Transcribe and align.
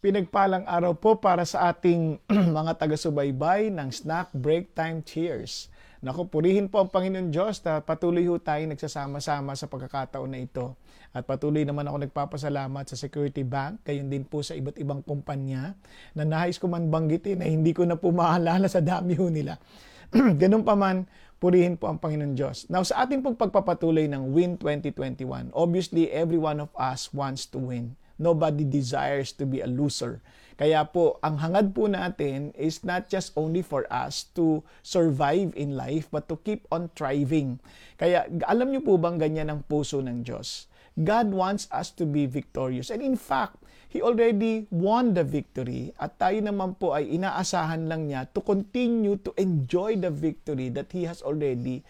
Pinagpalang 0.00 0.64
araw 0.64 0.96
po 0.96 1.20
para 1.20 1.44
sa 1.44 1.68
ating 1.68 2.24
mga 2.56 2.72
taga-subaybay 2.80 3.68
ng 3.68 3.92
Snack 3.92 4.32
Break 4.32 4.72
Time 4.72 5.04
Cheers. 5.04 5.68
Naku, 6.00 6.24
purihin 6.24 6.72
po 6.72 6.80
ang 6.80 6.88
Panginoon 6.88 7.28
Diyos 7.28 7.60
na 7.60 7.84
patuloy 7.84 8.24
ho 8.24 8.40
tayo 8.40 8.64
nagsasama-sama 8.64 9.52
sa 9.52 9.68
pagkakataon 9.68 10.32
na 10.32 10.40
ito. 10.40 10.72
At 11.12 11.28
patuloy 11.28 11.68
naman 11.68 11.84
ako 11.84 12.08
nagpapasalamat 12.08 12.88
sa 12.88 12.96
Security 12.96 13.44
Bank, 13.44 13.84
gayon 13.84 14.08
din 14.08 14.24
po 14.24 14.40
sa 14.40 14.56
iba't 14.56 14.80
ibang 14.80 15.04
kumpanya 15.04 15.76
na 16.16 16.24
nais 16.24 16.56
ko 16.56 16.64
man 16.64 16.88
banggitin 16.88 17.44
na 17.44 17.44
hindi 17.44 17.76
ko 17.76 17.84
na 17.84 18.00
po 18.00 18.08
maalala 18.08 18.72
sa 18.72 18.80
dami 18.80 19.12
ho 19.20 19.28
nila. 19.28 19.60
Ganun 20.40 20.64
pa 20.64 20.80
man, 20.80 21.04
purihin 21.36 21.76
po 21.76 21.92
ang 21.92 22.00
Panginoon 22.00 22.32
Diyos. 22.32 22.64
Now, 22.72 22.80
sa 22.88 23.04
ating 23.04 23.20
pong 23.20 23.36
pagpapatuloy 23.36 24.08
ng 24.08 24.32
Win 24.32 24.56
2021, 24.56 25.52
obviously, 25.52 26.08
every 26.08 26.40
one 26.40 26.56
of 26.56 26.72
us 26.80 27.12
wants 27.12 27.44
to 27.52 27.60
win. 27.60 27.99
Nobody 28.20 28.68
desires 28.68 29.32
to 29.40 29.48
be 29.48 29.64
a 29.64 29.70
loser. 29.70 30.20
Kaya 30.60 30.84
po, 30.84 31.16
ang 31.24 31.40
hangad 31.40 31.72
po 31.72 31.88
natin 31.88 32.52
is 32.52 32.84
not 32.84 33.08
just 33.08 33.32
only 33.32 33.64
for 33.64 33.88
us 33.88 34.28
to 34.36 34.60
survive 34.84 35.56
in 35.56 35.72
life, 35.72 36.12
but 36.12 36.28
to 36.28 36.36
keep 36.44 36.68
on 36.68 36.92
thriving. 36.92 37.56
Kaya 37.96 38.28
alam 38.44 38.68
niyo 38.68 38.84
po 38.84 39.00
bang 39.00 39.16
ganyan 39.16 39.48
ang 39.48 39.64
puso 39.64 40.04
ng 40.04 40.20
Diyos? 40.20 40.68
God 41.00 41.32
wants 41.32 41.64
us 41.72 41.88
to 41.96 42.04
be 42.04 42.28
victorious. 42.28 42.92
And 42.92 43.00
in 43.00 43.16
fact, 43.16 43.56
He 43.90 44.04
already 44.04 44.70
won 44.70 45.18
the 45.18 45.26
victory 45.26 45.90
at 45.98 46.14
tayo 46.14 46.38
naman 46.38 46.78
po 46.78 46.94
ay 46.94 47.10
inaasahan 47.10 47.90
lang 47.90 48.06
niya 48.06 48.28
to 48.30 48.38
continue 48.38 49.18
to 49.18 49.34
enjoy 49.34 49.98
the 49.98 50.14
victory 50.14 50.70
that 50.70 50.94
He 50.94 51.08
has 51.08 51.24
already 51.24 51.82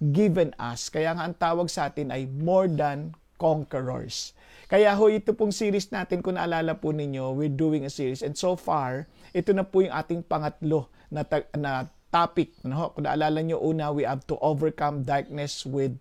given 0.00 0.50
us. 0.58 0.90
Kaya 0.90 1.14
nga 1.14 1.28
ang 1.28 1.36
tawag 1.38 1.70
sa 1.70 1.92
atin 1.92 2.10
ay 2.10 2.26
more 2.26 2.66
than 2.66 3.14
conquerors. 3.44 4.32
Kaya 4.72 4.96
ho, 4.96 5.12
ito 5.12 5.36
pong 5.36 5.52
series 5.52 5.92
natin, 5.92 6.24
kung 6.24 6.40
naalala 6.40 6.72
po 6.80 6.96
ninyo, 6.96 7.36
we're 7.36 7.52
doing 7.52 7.84
a 7.84 7.92
series. 7.92 8.24
And 8.24 8.32
so 8.32 8.56
far, 8.56 9.04
ito 9.36 9.52
na 9.52 9.60
po 9.60 9.84
yung 9.84 9.92
ating 9.92 10.24
pangatlo 10.24 10.88
na, 11.12 11.20
ta- 11.20 11.52
na 11.52 11.92
topic. 12.08 12.56
No? 12.64 12.96
Kung 12.96 13.04
naalala 13.04 13.44
nyo, 13.44 13.60
una, 13.60 13.92
we 13.92 14.08
have 14.08 14.24
to 14.24 14.40
overcome 14.40 15.04
darkness 15.04 15.68
with 15.68 15.92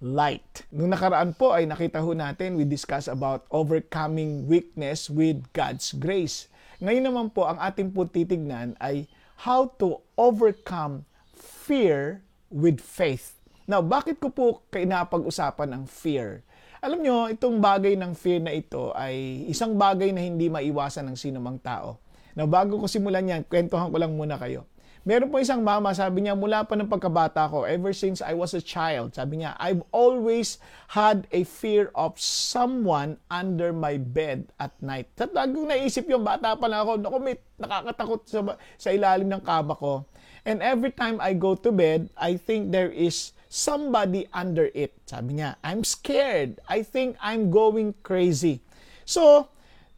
light. 0.00 0.64
Nung 0.72 0.88
nakaraan 0.88 1.36
po 1.36 1.52
ay 1.52 1.68
nakita 1.68 2.00
ho 2.00 2.16
natin, 2.16 2.56
we 2.56 2.64
discuss 2.64 3.04
about 3.04 3.44
overcoming 3.52 4.48
weakness 4.48 5.12
with 5.12 5.44
God's 5.52 5.92
grace. 5.92 6.48
Ngayon 6.80 7.12
naman 7.12 7.28
po, 7.36 7.44
ang 7.44 7.60
ating 7.60 7.92
po 7.92 8.08
titignan 8.08 8.72
ay 8.80 9.04
how 9.44 9.68
to 9.76 10.00
overcome 10.16 11.04
fear 11.36 12.24
with 12.48 12.80
faith. 12.80 13.36
Now, 13.68 13.84
bakit 13.84 14.16
ko 14.16 14.32
po 14.32 14.64
kinapag-usapan 14.72 15.76
ang 15.76 15.84
fear? 15.84 16.40
Alam 16.78 17.02
nyo, 17.02 17.26
itong 17.26 17.58
bagay 17.58 17.98
ng 17.98 18.14
fear 18.14 18.38
na 18.38 18.54
ito 18.54 18.94
ay 18.94 19.42
isang 19.50 19.74
bagay 19.74 20.14
na 20.14 20.22
hindi 20.22 20.46
maiwasan 20.46 21.10
ng 21.10 21.18
sino 21.18 21.42
mang 21.42 21.58
tao. 21.58 21.98
Na 22.38 22.46
bago 22.46 22.78
ko 22.78 22.86
simulan 22.86 23.26
yan, 23.26 23.42
kwentuhan 23.42 23.90
ko 23.90 23.98
lang 23.98 24.14
muna 24.14 24.38
kayo. 24.38 24.62
Meron 25.02 25.26
po 25.26 25.42
isang 25.42 25.58
mama, 25.58 25.90
sabi 25.90 26.22
niya, 26.22 26.38
mula 26.38 26.62
pa 26.62 26.78
ng 26.78 26.86
pagkabata 26.86 27.50
ko, 27.50 27.66
ever 27.66 27.90
since 27.90 28.22
I 28.22 28.30
was 28.30 28.54
a 28.54 28.62
child, 28.62 29.10
sabi 29.18 29.42
niya, 29.42 29.58
I've 29.58 29.82
always 29.90 30.62
had 30.94 31.26
a 31.34 31.42
fear 31.42 31.90
of 31.98 32.14
someone 32.20 33.18
under 33.26 33.74
my 33.74 33.98
bed 33.98 34.54
at 34.62 34.70
night. 34.78 35.10
At 35.18 35.34
lagong 35.34 35.66
naisip 35.66 36.06
yung 36.06 36.22
bata 36.22 36.54
pa 36.54 36.70
lang 36.70 36.86
ako, 36.86 36.92
naku, 37.02 37.18
may 37.18 37.36
nakakatakot 37.58 38.20
sa, 38.22 38.38
sa 38.78 38.94
ilalim 38.94 39.26
ng 39.26 39.42
kama 39.42 39.74
ko. 39.74 40.06
And 40.46 40.62
every 40.62 40.94
time 40.94 41.18
I 41.18 41.34
go 41.34 41.58
to 41.58 41.74
bed, 41.74 42.06
I 42.14 42.38
think 42.38 42.70
there 42.70 42.92
is 42.92 43.34
somebody 43.48 44.28
under 44.32 44.68
it. 44.76 44.94
Sabi 45.08 45.40
niya, 45.40 45.56
I'm 45.64 45.82
scared. 45.82 46.60
I 46.68 46.84
think 46.84 47.16
I'm 47.20 47.50
going 47.50 47.96
crazy. 48.04 48.60
So, 49.08 49.48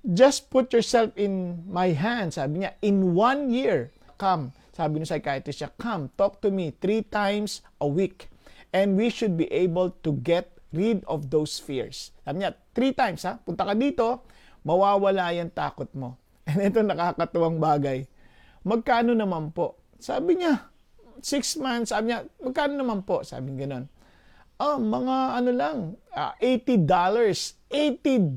just 0.07 0.49
put 0.49 0.73
yourself 0.73 1.13
in 1.19 1.63
my 1.67 1.93
hands. 1.93 2.39
Sabi 2.39 2.65
niya, 2.65 2.79
in 2.81 3.13
one 3.13 3.51
year, 3.51 3.91
come. 4.17 4.55
Sabi 4.73 5.03
ng 5.03 5.07
psychiatrist 5.11 5.61
niya, 5.61 5.71
come, 5.77 6.09
talk 6.17 6.41
to 6.41 6.49
me 6.49 6.73
three 6.79 7.03
times 7.05 7.61
a 7.83 7.87
week. 7.87 8.31
And 8.71 8.95
we 8.95 9.11
should 9.11 9.35
be 9.35 9.51
able 9.51 9.93
to 10.07 10.15
get 10.23 10.55
rid 10.71 11.03
of 11.11 11.29
those 11.29 11.59
fears. 11.59 12.15
Sabi 12.23 12.47
niya, 12.47 12.55
three 12.73 12.95
times 12.95 13.27
ha, 13.27 13.43
punta 13.43 13.67
ka 13.67 13.75
dito, 13.75 14.23
mawawala 14.63 15.35
yung 15.35 15.51
takot 15.51 15.91
mo. 15.93 16.17
And 16.49 16.71
ito 16.71 16.81
nakakatuwang 16.81 17.59
bagay. 17.59 18.07
Magkano 18.63 19.13
naman 19.13 19.51
po? 19.51 19.77
Sabi 19.99 20.39
niya, 20.41 20.71
six 21.23 21.57
months, 21.57 21.95
sabi 21.95 22.13
niya, 22.13 22.27
magkano 22.41 22.75
naman 22.77 23.05
po? 23.05 23.23
Sabi 23.23 23.53
ganun. 23.57 23.87
Oh, 24.61 24.77
mga 24.77 25.17
ano 25.41 25.51
lang, 25.57 25.79
uh, 26.13 26.37
$80. 26.37 26.85
$80 27.71 28.37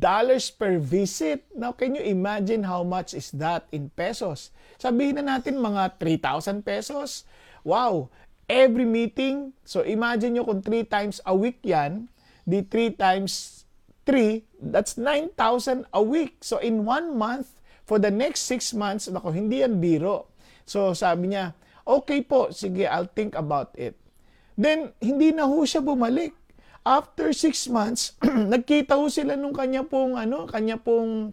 per 0.56 0.80
visit. 0.80 1.44
Now, 1.52 1.76
can 1.76 2.00
you 2.00 2.06
imagine 2.06 2.64
how 2.64 2.86
much 2.88 3.12
is 3.12 3.34
that 3.36 3.68
in 3.76 3.92
pesos? 3.92 4.56
Sabihin 4.80 5.20
na 5.20 5.36
natin 5.36 5.60
mga 5.60 6.00
3,000 6.00 6.64
pesos. 6.64 7.28
Wow! 7.68 8.08
Every 8.48 8.88
meeting, 8.88 9.52
so 9.68 9.84
imagine 9.84 10.38
nyo 10.38 10.48
kung 10.48 10.64
3 10.64 10.88
times 10.88 11.20
a 11.28 11.34
week 11.36 11.60
yan, 11.64 12.08
di 12.48 12.64
3 12.64 12.96
times 12.96 13.64
3, 14.06 14.44
that's 14.72 14.96
9,000 15.00 15.88
a 15.92 16.02
week. 16.04 16.40
So 16.44 16.60
in 16.60 16.84
one 16.88 17.16
month, 17.16 17.52
for 17.84 18.00
the 18.00 18.12
next 18.12 18.48
6 18.48 18.76
months, 18.76 19.08
nako, 19.12 19.32
hindi 19.32 19.60
yan 19.64 19.80
biro. 19.80 20.32
So 20.64 20.96
sabi 20.96 21.36
niya, 21.36 21.52
Okay 21.84 22.24
po, 22.24 22.48
sige, 22.56 22.88
I'll 22.88 23.12
think 23.12 23.36
about 23.36 23.76
it. 23.76 24.00
Then, 24.56 24.96
hindi 25.04 25.36
na 25.36 25.44
ho 25.44 25.68
siya 25.68 25.84
bumalik. 25.84 26.32
After 26.84 27.32
six 27.32 27.68
months, 27.68 28.16
nagkita 28.54 28.96
ho 28.96 29.08
sila 29.08 29.36
nung 29.36 29.56
kanya 29.56 29.84
pong, 29.84 30.16
ano, 30.16 30.48
kanya 30.48 30.80
pong 30.80 31.32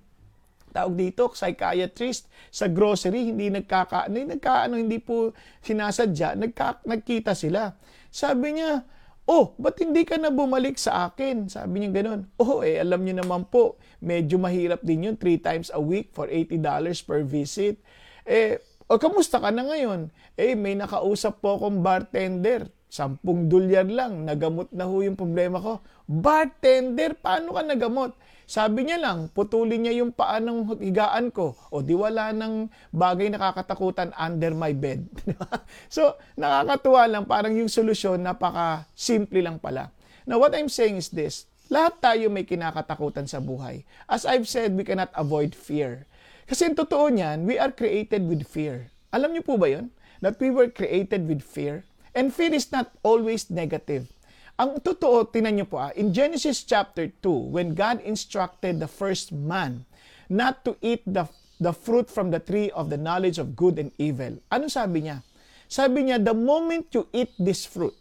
tawag 0.70 0.94
dito, 0.94 1.31
psychiatrist 1.31 2.31
sa 2.50 2.70
grocery, 2.70 3.31
hindi 3.31 3.50
nagkaka, 3.50 4.06
hindi 4.06 4.26
nagka, 4.26 4.70
ano, 4.70 4.79
hindi 4.79 5.02
po 5.02 5.35
sinasadya, 5.62 6.38
nagka, 6.38 6.82
nagkita 6.87 7.35
sila. 7.35 7.75
Sabi 8.11 8.58
niya, 8.58 8.87
oh, 9.26 9.55
ba't 9.58 9.79
hindi 9.79 10.02
ka 10.06 10.19
na 10.19 10.31
bumalik 10.31 10.79
sa 10.79 11.11
akin? 11.11 11.47
Sabi 11.47 11.82
niya 11.82 12.02
ganun. 12.02 12.26
Oh, 12.38 12.62
eh, 12.67 12.79
alam 12.82 13.02
niyo 13.02 13.23
naman 13.23 13.47
po, 13.47 13.79
medyo 14.02 14.38
mahirap 14.38 14.82
din 14.82 15.11
yun, 15.11 15.17
three 15.19 15.38
times 15.38 15.70
a 15.75 15.79
week 15.82 16.11
for 16.11 16.26
$80 16.26 16.58
per 17.06 17.23
visit. 17.23 17.79
Eh, 18.26 18.58
o 18.90 18.98
kamusta 18.98 19.38
ka 19.38 19.54
na 19.54 19.62
ngayon? 19.62 20.10
Eh, 20.34 20.58
may 20.58 20.75
nakausap 20.75 21.38
po 21.38 21.54
akong 21.54 21.78
bartender. 21.78 22.66
Sampung 22.90 23.46
dolyar 23.46 23.87
lang, 23.87 24.26
nagamot 24.26 24.66
na 24.75 24.82
ho 24.82 24.98
yung 24.98 25.14
problema 25.14 25.62
ko. 25.62 25.78
Bartender, 26.10 27.14
paano 27.14 27.54
ka 27.54 27.62
nagamot? 27.62 28.19
Sabi 28.50 28.90
niya 28.90 28.98
lang, 28.98 29.31
putulin 29.31 29.87
niya 29.87 30.02
yung 30.02 30.10
paa 30.10 30.42
ng 30.42 30.82
higaan 30.82 31.31
ko. 31.31 31.54
O 31.70 31.87
di 31.87 31.94
wala 31.94 32.34
ng 32.34 32.66
bagay 32.90 33.31
nakakatakutan 33.31 34.10
under 34.19 34.50
my 34.58 34.75
bed. 34.75 35.06
so, 35.87 36.19
nakakatuwa 36.34 37.06
lang, 37.06 37.25
parang 37.31 37.54
yung 37.54 37.70
solusyon, 37.70 38.19
napaka-simple 38.26 39.38
lang 39.38 39.62
pala. 39.62 39.94
Now, 40.26 40.42
what 40.42 40.50
I'm 40.58 40.66
saying 40.66 40.98
is 40.98 41.14
this, 41.14 41.46
lahat 41.70 42.02
tayo 42.02 42.26
may 42.26 42.42
kinakatakutan 42.42 43.31
sa 43.31 43.38
buhay. 43.38 43.87
As 44.10 44.26
I've 44.26 44.50
said, 44.50 44.75
we 44.75 44.82
cannot 44.82 45.14
avoid 45.14 45.54
fear. 45.54 46.10
Kasi 46.50 46.67
ang 46.67 46.75
totoo 46.75 47.06
niyan, 47.14 47.47
we 47.47 47.62
are 47.62 47.70
created 47.70 48.26
with 48.26 48.43
fear. 48.43 48.91
Alam 49.14 49.38
niyo 49.38 49.47
po 49.47 49.55
ba 49.55 49.70
yun? 49.70 49.94
That 50.19 50.35
we 50.43 50.50
were 50.50 50.67
created 50.67 51.31
with 51.31 51.47
fear. 51.47 51.87
And 52.11 52.35
fear 52.35 52.50
is 52.50 52.75
not 52.75 52.91
always 53.06 53.55
negative. 53.55 54.11
Ang 54.58 54.82
totoo, 54.82 55.31
tinan 55.31 55.62
niyo 55.62 55.70
po 55.70 55.79
ah, 55.79 55.94
in 55.94 56.11
Genesis 56.11 56.67
chapter 56.67 57.06
2, 57.23 57.55
when 57.55 57.79
God 57.79 58.02
instructed 58.02 58.82
the 58.82 58.91
first 58.91 59.31
man 59.31 59.87
not 60.26 60.67
to 60.67 60.75
eat 60.82 61.06
the, 61.06 61.31
the 61.62 61.70
fruit 61.70 62.11
from 62.11 62.35
the 62.35 62.43
tree 62.43 62.75
of 62.75 62.91
the 62.91 62.99
knowledge 62.99 63.38
of 63.38 63.55
good 63.55 63.79
and 63.79 63.94
evil, 63.94 64.35
ano 64.50 64.67
sabi 64.67 65.06
niya? 65.06 65.23
Sabi 65.70 66.11
niya, 66.11 66.19
the 66.19 66.35
moment 66.35 66.91
you 66.91 67.06
eat 67.14 67.31
this 67.38 67.62
fruit, 67.62 67.94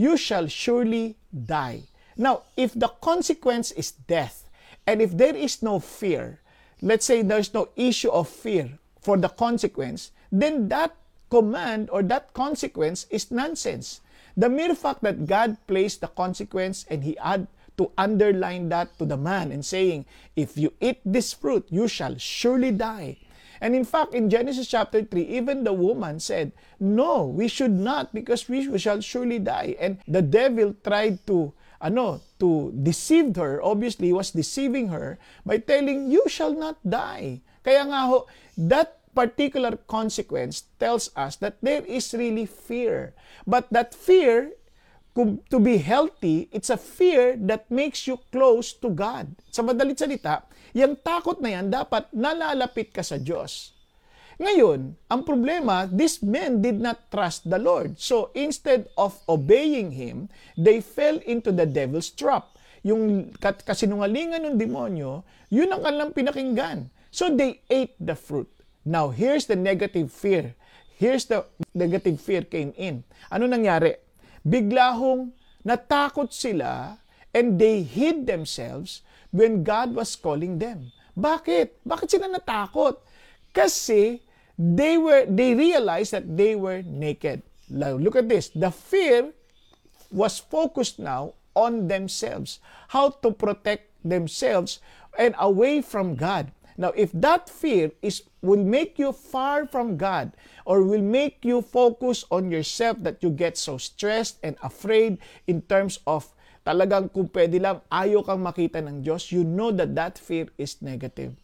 you 0.00 0.16
shall 0.16 0.48
surely 0.48 1.20
die. 1.28 1.84
Now, 2.16 2.48
if 2.56 2.72
the 2.72 2.88
consequence 3.04 3.68
is 3.76 3.92
death, 3.92 4.48
and 4.88 5.04
if 5.04 5.12
there 5.12 5.36
is 5.36 5.60
no 5.60 5.76
fear, 5.76 6.41
let's 6.82 7.06
say 7.06 7.22
there's 7.22 7.54
no 7.54 7.70
issue 7.76 8.10
of 8.10 8.28
fear 8.28 8.78
for 9.00 9.16
the 9.16 9.28
consequence, 9.30 10.10
then 10.30 10.68
that 10.68 10.94
command 11.30 11.88
or 11.90 12.02
that 12.02 12.34
consequence 12.34 13.06
is 13.08 13.30
nonsense. 13.30 14.02
The 14.36 14.48
mere 14.48 14.74
fact 14.74 15.02
that 15.02 15.26
God 15.26 15.56
placed 15.66 16.00
the 16.02 16.08
consequence 16.08 16.84
and 16.90 17.04
He 17.04 17.16
had 17.22 17.46
to 17.78 17.90
underline 17.96 18.68
that 18.68 18.92
to 18.98 19.06
the 19.06 19.16
man 19.16 19.52
and 19.52 19.64
saying, 19.64 20.04
If 20.36 20.58
you 20.58 20.72
eat 20.80 21.00
this 21.04 21.32
fruit, 21.32 21.64
you 21.70 21.88
shall 21.88 22.18
surely 22.18 22.70
die. 22.70 23.16
And 23.60 23.76
in 23.76 23.84
fact, 23.84 24.12
in 24.12 24.28
Genesis 24.28 24.66
chapter 24.66 25.04
3, 25.04 25.22
even 25.22 25.64
the 25.64 25.72
woman 25.72 26.18
said, 26.18 26.52
No, 26.80 27.24
we 27.24 27.46
should 27.46 27.70
not 27.72 28.12
because 28.12 28.48
we 28.48 28.66
shall 28.78 29.00
surely 29.00 29.38
die. 29.38 29.76
And 29.78 29.98
the 30.08 30.22
devil 30.22 30.74
tried 30.82 31.24
to 31.28 31.52
ano, 31.82 32.22
to 32.38 32.70
deceive 32.70 33.34
her, 33.36 33.58
obviously 33.60 34.14
was 34.14 34.30
deceiving 34.30 34.88
her 34.88 35.18
by 35.44 35.58
telling, 35.58 36.08
you 36.08 36.22
shall 36.30 36.54
not 36.54 36.78
die. 36.86 37.42
Kaya 37.66 37.82
nga 37.84 38.06
ho, 38.06 38.30
that 38.56 39.02
particular 39.12 39.76
consequence 39.90 40.70
tells 40.80 41.10
us 41.18 41.36
that 41.42 41.60
there 41.60 41.84
is 41.84 42.14
really 42.14 42.46
fear. 42.46 43.12
But 43.44 43.68
that 43.74 43.92
fear 43.92 44.54
to 45.18 45.58
be 45.60 45.76
healthy, 45.76 46.48
it's 46.48 46.70
a 46.72 46.80
fear 46.80 47.36
that 47.36 47.68
makes 47.68 48.08
you 48.08 48.16
close 48.32 48.72
to 48.80 48.88
God. 48.88 49.28
Sa 49.52 49.60
madalit 49.60 50.00
salita, 50.00 50.48
yung 50.72 50.96
takot 50.96 51.36
na 51.44 51.60
yan, 51.60 51.68
dapat 51.68 52.08
nalalapit 52.16 52.96
ka 52.96 53.04
sa 53.04 53.20
Diyos. 53.20 53.76
Ngayon, 54.40 54.96
ang 55.12 55.22
problema, 55.26 55.84
these 55.90 56.24
men 56.24 56.64
did 56.64 56.80
not 56.80 57.08
trust 57.12 57.44
the 57.48 57.60
Lord. 57.60 58.00
So 58.00 58.32
instead 58.32 58.88
of 58.96 59.20
obeying 59.28 59.92
Him, 59.92 60.32
they 60.56 60.80
fell 60.80 61.20
into 61.28 61.52
the 61.52 61.68
devil's 61.68 62.08
trap. 62.08 62.56
Yung 62.82 63.30
kasinungalingan 63.38 64.42
ng 64.48 64.56
demonyo, 64.56 65.22
yun 65.52 65.70
ang 65.70 65.84
kanilang 65.84 66.16
pinakinggan. 66.16 66.88
So 67.12 67.28
they 67.28 67.60
ate 67.68 67.94
the 68.00 68.16
fruit. 68.16 68.48
Now, 68.82 69.12
here's 69.12 69.46
the 69.46 69.54
negative 69.54 70.10
fear. 70.10 70.56
Here's 70.96 71.28
the 71.28 71.46
negative 71.76 72.18
fear 72.18 72.42
came 72.42 72.74
in. 72.74 73.06
Ano 73.30 73.46
nangyari? 73.46 74.00
Bigla 74.42 74.98
hong 74.98 75.30
natakot 75.62 76.34
sila 76.34 76.98
and 77.30 77.60
they 77.62 77.86
hid 77.86 78.26
themselves 78.26 79.06
when 79.30 79.62
God 79.62 79.94
was 79.94 80.18
calling 80.18 80.58
them. 80.58 80.90
Bakit? 81.14 81.84
Bakit 81.86 82.08
sila 82.10 82.26
natakot? 82.26 82.98
Kasi 83.52 84.20
they 84.58 84.96
were 84.96 85.24
they 85.28 85.54
realized 85.54 86.12
that 86.12 86.26
they 86.26 86.56
were 86.56 86.82
naked. 86.82 87.42
Now, 87.68 87.96
look 87.96 88.16
at 88.16 88.28
this. 88.28 88.52
The 88.52 88.72
fear 88.72 89.32
was 90.12 90.40
focused 90.40 91.00
now 91.00 91.34
on 91.56 91.88
themselves. 91.88 92.60
How 92.92 93.16
to 93.24 93.32
protect 93.32 93.88
themselves 94.04 94.80
and 95.16 95.34
away 95.38 95.80
from 95.80 96.16
God. 96.16 96.52
Now, 96.76 96.92
if 96.96 97.12
that 97.12 97.48
fear 97.48 97.92
is 98.00 98.24
will 98.40 98.64
make 98.64 98.98
you 98.98 99.12
far 99.12 99.68
from 99.68 99.96
God 99.96 100.32
or 100.64 100.82
will 100.82 101.04
make 101.04 101.44
you 101.44 101.62
focus 101.62 102.24
on 102.32 102.50
yourself 102.50 102.98
that 103.04 103.22
you 103.22 103.30
get 103.30 103.56
so 103.56 103.76
stressed 103.76 104.40
and 104.42 104.56
afraid 104.64 105.20
in 105.46 105.62
terms 105.62 106.00
of 106.08 106.32
talagang 106.66 107.12
kung 107.12 107.28
pwede 107.30 107.58
lang 107.60 107.82
ayaw 107.90 108.22
kang 108.24 108.42
makita 108.42 108.80
ng 108.82 109.02
Diyos, 109.02 109.30
you 109.30 109.42
know 109.42 109.70
that 109.74 109.94
that 109.94 110.18
fear 110.18 110.48
is 110.58 110.78
negative. 110.80 111.34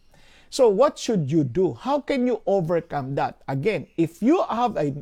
So 0.49 0.67
what 0.67 0.97
should 0.97 1.31
you 1.31 1.43
do? 1.43 1.73
How 1.73 2.01
can 2.01 2.25
you 2.25 2.41
overcome 2.45 3.15
that? 3.15 3.41
Again, 3.47 3.87
if 3.97 4.21
you 4.21 4.43
have 4.49 4.77
a 4.77 4.93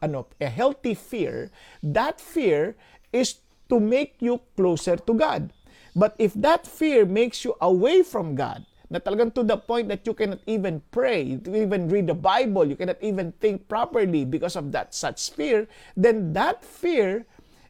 ano, 0.00 0.28
a 0.40 0.48
healthy 0.48 0.94
fear, 0.94 1.50
that 1.82 2.20
fear 2.20 2.76
is 3.12 3.40
to 3.68 3.80
make 3.80 4.16
you 4.20 4.40
closer 4.56 4.96
to 4.96 5.12
God. 5.14 5.52
But 5.96 6.14
if 6.18 6.34
that 6.34 6.66
fear 6.66 7.04
makes 7.04 7.44
you 7.44 7.56
away 7.60 8.02
from 8.02 8.34
God, 8.34 8.64
na 8.90 8.98
talagang 8.98 9.30
to 9.38 9.46
the 9.46 9.56
point 9.56 9.86
that 9.88 10.02
you 10.02 10.14
cannot 10.14 10.42
even 10.46 10.82
pray, 10.90 11.22
you 11.22 11.38
even 11.54 11.86
read 11.86 12.10
the 12.10 12.16
Bible, 12.16 12.66
you 12.66 12.74
cannot 12.74 12.98
even 13.00 13.32
think 13.38 13.70
properly 13.70 14.26
because 14.26 14.58
of 14.58 14.74
that 14.74 14.94
such 14.94 15.30
fear, 15.30 15.70
then 15.96 16.34
that 16.34 16.66
fear 16.66 17.26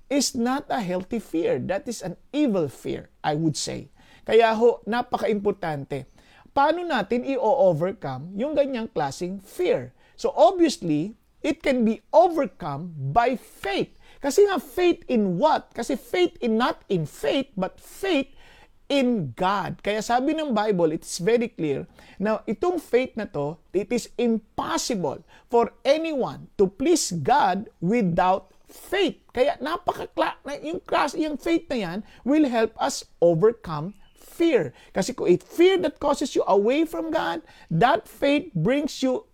is 0.09 0.35
not 0.35 0.65
a 0.73 0.81
healthy 0.81 1.21
fear. 1.21 1.61
That 1.61 1.87
is 1.87 2.03
an 2.03 2.17
evil 2.33 2.69
fear, 2.69 3.13
I 3.23 3.37
would 3.37 3.57
say. 3.57 3.93
Kaya 4.25 4.57
ho, 4.57 4.81
napaka-importante. 4.89 6.09
Paano 6.61 6.85
natin 6.85 7.25
i-overcome 7.25 8.37
yung 8.37 8.53
ganyang 8.53 8.93
klasing 8.93 9.41
fear? 9.41 9.97
So 10.13 10.29
obviously, 10.37 11.17
it 11.41 11.65
can 11.65 11.89
be 11.89 12.05
overcome 12.13 12.93
by 13.17 13.41
faith. 13.41 13.97
Kasi 14.21 14.45
nga 14.45 14.61
faith 14.61 15.01
in 15.09 15.41
what? 15.41 15.73
Kasi 15.73 15.97
faith 15.97 16.37
in 16.45 16.61
not 16.61 16.85
in 16.93 17.09
faith, 17.09 17.49
but 17.57 17.81
faith 17.81 18.29
in 18.93 19.33
God. 19.41 19.81
Kaya 19.81 20.05
sabi 20.05 20.37
ng 20.37 20.53
Bible, 20.53 20.93
it's 20.93 21.17
very 21.17 21.49
clear, 21.49 21.89
na 22.21 22.45
itong 22.45 22.77
faith 22.77 23.17
na 23.17 23.25
to, 23.33 23.57
it 23.73 23.89
is 23.89 24.13
impossible 24.21 25.25
for 25.49 25.73
anyone 25.81 26.53
to 26.61 26.69
please 26.69 27.09
God 27.25 27.73
without 27.81 28.53
faith. 28.69 29.17
Kaya 29.33 29.57
napakakla, 29.65 30.37
yung 30.61 30.85
class, 30.85 31.17
yung 31.17 31.41
faith 31.41 31.65
na 31.73 31.89
yan 31.89 31.99
will 32.21 32.45
help 32.53 32.77
us 32.77 33.09
overcome 33.25 33.97
fear. 34.41 34.73
Kasi 34.97 35.13
kung 35.13 35.29
it 35.29 35.45
fear 35.45 35.77
that 35.85 36.01
causes 36.01 36.33
you 36.33 36.41
away 36.49 36.89
from 36.89 37.13
God, 37.13 37.45
that 37.69 38.09
faith 38.09 38.49
brings 38.57 39.05
you 39.05 39.29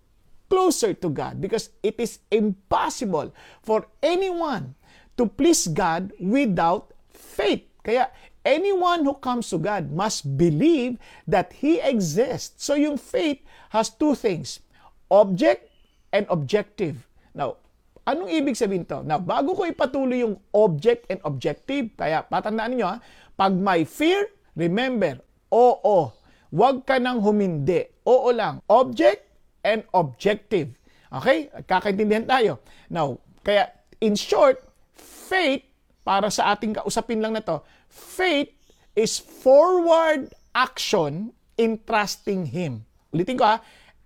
closer 0.50 0.90
to 0.98 1.06
God 1.06 1.38
because 1.38 1.70
it 1.86 1.94
is 2.02 2.18
impossible 2.34 3.30
for 3.62 3.86
anyone 4.02 4.74
to 5.14 5.30
please 5.30 5.70
God 5.70 6.10
without 6.18 6.90
faith. 7.14 7.62
Kaya 7.86 8.10
anyone 8.42 9.06
who 9.06 9.14
comes 9.14 9.46
to 9.54 9.62
God 9.62 9.94
must 9.94 10.26
believe 10.34 10.98
that 11.30 11.54
He 11.54 11.78
exists. 11.78 12.66
So 12.66 12.74
yung 12.74 12.98
faith 12.98 13.46
has 13.70 13.94
two 13.94 14.18
things, 14.18 14.58
object 15.06 15.70
and 16.10 16.26
objective. 16.30 17.06
Now, 17.30 17.62
anong 18.06 18.30
ibig 18.30 18.58
sabihin 18.58 18.86
to? 18.90 19.06
Now, 19.06 19.22
bago 19.22 19.54
ko 19.54 19.66
ipatuloy 19.66 20.26
yung 20.26 20.38
object 20.54 21.06
and 21.10 21.22
objective, 21.26 21.94
kaya 21.94 22.26
patandaan 22.26 22.74
niyo 22.74 22.86
ha, 22.90 22.98
pag 23.36 23.52
may 23.52 23.84
fear, 23.84 24.30
remember, 24.56 25.20
oo. 25.52 26.10
Huwag 26.50 26.88
ka 26.88 26.96
nang 26.96 27.20
humindi. 27.20 27.84
Oo 28.08 28.32
lang. 28.32 28.64
Object 28.66 29.22
and 29.60 29.84
objective. 29.92 30.72
Okay? 31.12 31.52
Kakaintindihan 31.68 32.24
tayo. 32.24 32.64
Now, 32.88 33.20
kaya 33.44 33.70
in 34.00 34.16
short, 34.16 34.58
faith, 34.96 35.62
para 36.06 36.30
sa 36.32 36.54
ating 36.54 36.80
kausapin 36.80 37.20
lang 37.20 37.36
na 37.36 37.42
to, 37.44 37.60
Faith 37.96 38.52
is 38.92 39.16
forward 39.16 40.28
action 40.52 41.32
in 41.56 41.80
trusting 41.88 42.52
Him. 42.52 42.84
Ulitin 43.08 43.40
ko 43.40 43.56
ha. 43.56 43.58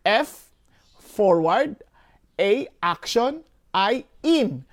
F, 0.07 0.55
forward. 0.99 1.83
A, 2.39 2.71
action. 2.81 3.43
I, 3.75 4.07
in. 4.23 4.65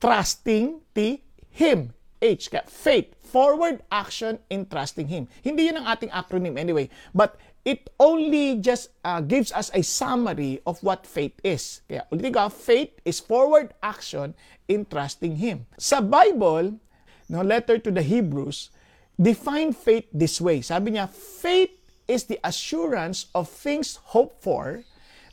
Trusting 0.00 0.80
T, 0.96 1.22
Him. 1.52 1.92
H, 2.20 2.50
kaya 2.50 2.64
faith. 2.66 3.14
Forward 3.22 3.84
action 3.92 4.40
in 4.48 4.64
trusting 4.64 5.12
Him. 5.12 5.28
Hindi 5.44 5.68
yun 5.68 5.84
ang 5.84 5.88
ating 5.92 6.08
acronym 6.10 6.56
anyway. 6.56 6.88
But 7.12 7.36
it 7.68 7.92
only 8.00 8.56
just 8.56 8.88
uh, 9.04 9.20
gives 9.20 9.52
us 9.52 9.68
a 9.76 9.84
summary 9.84 10.64
of 10.64 10.80
what 10.80 11.04
faith 11.04 11.36
is. 11.44 11.84
Kaya 11.84 12.08
ulitin 12.08 12.32
ko, 12.32 12.48
faith 12.48 12.96
is 13.04 13.20
forward 13.20 13.76
action 13.84 14.32
in 14.64 14.88
trusting 14.88 15.36
Him. 15.36 15.68
Sa 15.76 16.00
Bible, 16.00 16.80
no, 17.28 17.44
letter 17.44 17.76
to 17.76 17.92
the 17.92 18.00
Hebrews, 18.00 18.72
define 19.20 19.76
faith 19.76 20.08
this 20.08 20.40
way. 20.40 20.64
Sabi 20.64 20.96
niya, 20.96 21.12
faith 21.12 21.76
is 22.08 22.24
the 22.24 22.40
assurance 22.40 23.28
of 23.36 23.52
things 23.52 24.00
hoped 24.16 24.40
for, 24.40 24.80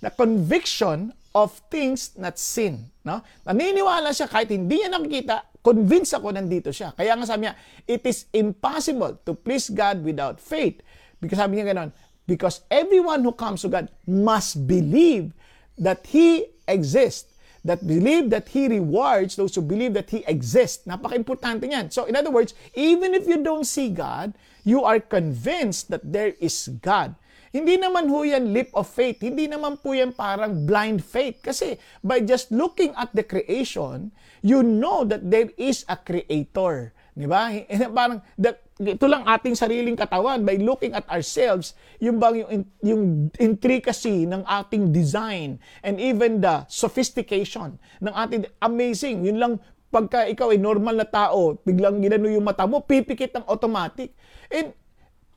the 0.04 0.12
conviction 0.12 1.16
of 1.32 1.56
things 1.72 2.12
not 2.20 2.36
seen. 2.36 2.92
No? 3.08 3.24
Naniniwala 3.48 4.12
siya 4.12 4.28
kahit 4.28 4.52
hindi 4.52 4.84
niya 4.84 4.92
nakikita, 4.92 5.55
convinced 5.66 6.14
ako 6.14 6.30
nandito 6.30 6.70
siya. 6.70 6.94
Kaya 6.94 7.18
nga 7.18 7.26
sabi 7.26 7.50
niya, 7.50 7.58
it 7.90 8.06
is 8.06 8.30
impossible 8.30 9.18
to 9.26 9.34
please 9.34 9.74
God 9.74 10.06
without 10.06 10.38
faith. 10.38 10.86
Because 11.18 11.42
sabi 11.42 11.58
niya 11.58 11.74
ganon, 11.74 11.90
because 12.30 12.62
everyone 12.70 13.26
who 13.26 13.34
comes 13.34 13.66
to 13.66 13.70
God 13.74 13.90
must 14.06 14.70
believe 14.70 15.34
that 15.82 16.06
He 16.06 16.54
exists 16.70 17.34
that 17.66 17.82
believe 17.82 18.30
that 18.30 18.48
He 18.48 18.70
rewards 18.70 19.36
those 19.36 19.58
who 19.58 19.66
believe 19.66 19.98
that 19.98 20.14
He 20.14 20.22
exists. 20.30 20.86
Napaka-importante 20.86 21.66
niyan. 21.66 21.90
So, 21.90 22.06
in 22.06 22.16
other 22.16 22.30
words, 22.30 22.54
even 22.78 23.18
if 23.18 23.26
you 23.26 23.42
don't 23.42 23.66
see 23.66 23.90
God, 23.90 24.38
you 24.64 24.86
are 24.86 25.02
convinced 25.02 25.90
that 25.90 26.06
there 26.06 26.38
is 26.38 26.70
God. 26.86 27.18
Hindi 27.56 27.80
naman 27.80 28.12
ho 28.12 28.28
yan 28.28 28.52
leap 28.52 28.76
of 28.76 28.84
faith. 28.92 29.24
Hindi 29.24 29.48
naman 29.48 29.80
po 29.80 29.96
yan 29.96 30.12
parang 30.12 30.68
blind 30.68 31.00
faith. 31.00 31.40
Kasi 31.40 31.80
by 32.04 32.20
just 32.20 32.52
looking 32.52 32.92
at 33.00 33.16
the 33.16 33.24
creation, 33.24 34.12
you 34.44 34.60
know 34.60 35.08
that 35.08 35.24
there 35.24 35.48
is 35.56 35.88
a 35.88 35.96
creator. 35.96 36.92
Di 37.16 37.24
ba? 37.24 37.48
Parang, 37.96 38.20
the, 38.36 38.60
ito 38.84 39.08
lang 39.08 39.24
ating 39.24 39.56
sariling 39.56 39.96
katawan 39.96 40.44
by 40.44 40.60
looking 40.60 40.92
at 40.92 41.08
ourselves 41.08 41.80
yung 42.04 42.20
bang 42.20 42.44
yung, 42.44 42.64
yung 42.84 43.04
intricacy 43.40 44.28
ng 44.28 44.44
ating 44.44 44.92
design 44.92 45.56
and 45.80 45.96
even 45.96 46.44
the 46.44 46.68
sophistication 46.68 47.80
ng 48.04 48.12
ating 48.12 48.44
amazing 48.60 49.24
yun 49.24 49.40
lang 49.40 49.54
pagka 49.88 50.28
ikaw 50.28 50.52
ay 50.52 50.60
normal 50.60 50.92
na 50.92 51.08
tao 51.08 51.56
biglang 51.64 52.04
ginano 52.04 52.28
yung 52.28 52.44
mata 52.44 52.68
mo 52.68 52.84
pipikit 52.84 53.32
ng 53.40 53.48
automatic 53.48 54.12
and 54.52 54.76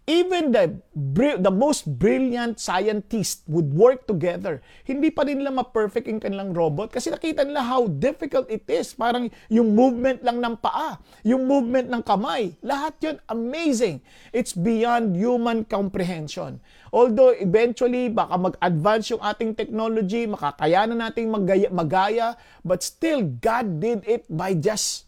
even 0.08 0.56
the 0.56 0.72
the 1.36 1.52
most 1.52 1.84
brilliant 1.84 2.56
scientist 2.56 3.44
would 3.44 3.68
work 3.76 4.08
together. 4.08 4.64
Hindi 4.88 5.12
pa 5.12 5.28
rin 5.28 5.44
nila 5.44 5.52
ma-perfect 5.52 6.08
yung 6.08 6.24
kanilang 6.24 6.56
robot 6.56 6.88
kasi 6.88 7.12
nakita 7.12 7.44
nila 7.44 7.60
how 7.60 7.84
difficult 7.84 8.48
it 8.48 8.64
is. 8.72 8.96
Parang 8.96 9.28
yung 9.52 9.76
movement 9.76 10.24
lang 10.24 10.40
ng 10.40 10.56
paa, 10.64 10.96
yung 11.28 11.44
movement 11.44 11.92
ng 11.92 12.00
kamay, 12.00 12.56
lahat 12.64 12.96
yun 13.04 13.16
amazing. 13.28 14.00
It's 14.32 14.56
beyond 14.56 15.12
human 15.12 15.68
comprehension. 15.68 16.56
Although 16.88 17.36
eventually 17.36 18.08
baka 18.08 18.40
mag-advance 18.40 19.12
yung 19.12 19.20
ating 19.20 19.60
technology, 19.60 20.24
makakayanan 20.24 21.04
nating 21.04 21.28
magaya, 21.28 21.68
magaya, 21.68 22.28
but 22.64 22.80
still 22.80 23.20
God 23.20 23.76
did 23.76 24.08
it 24.08 24.24
by 24.32 24.56
just 24.56 25.04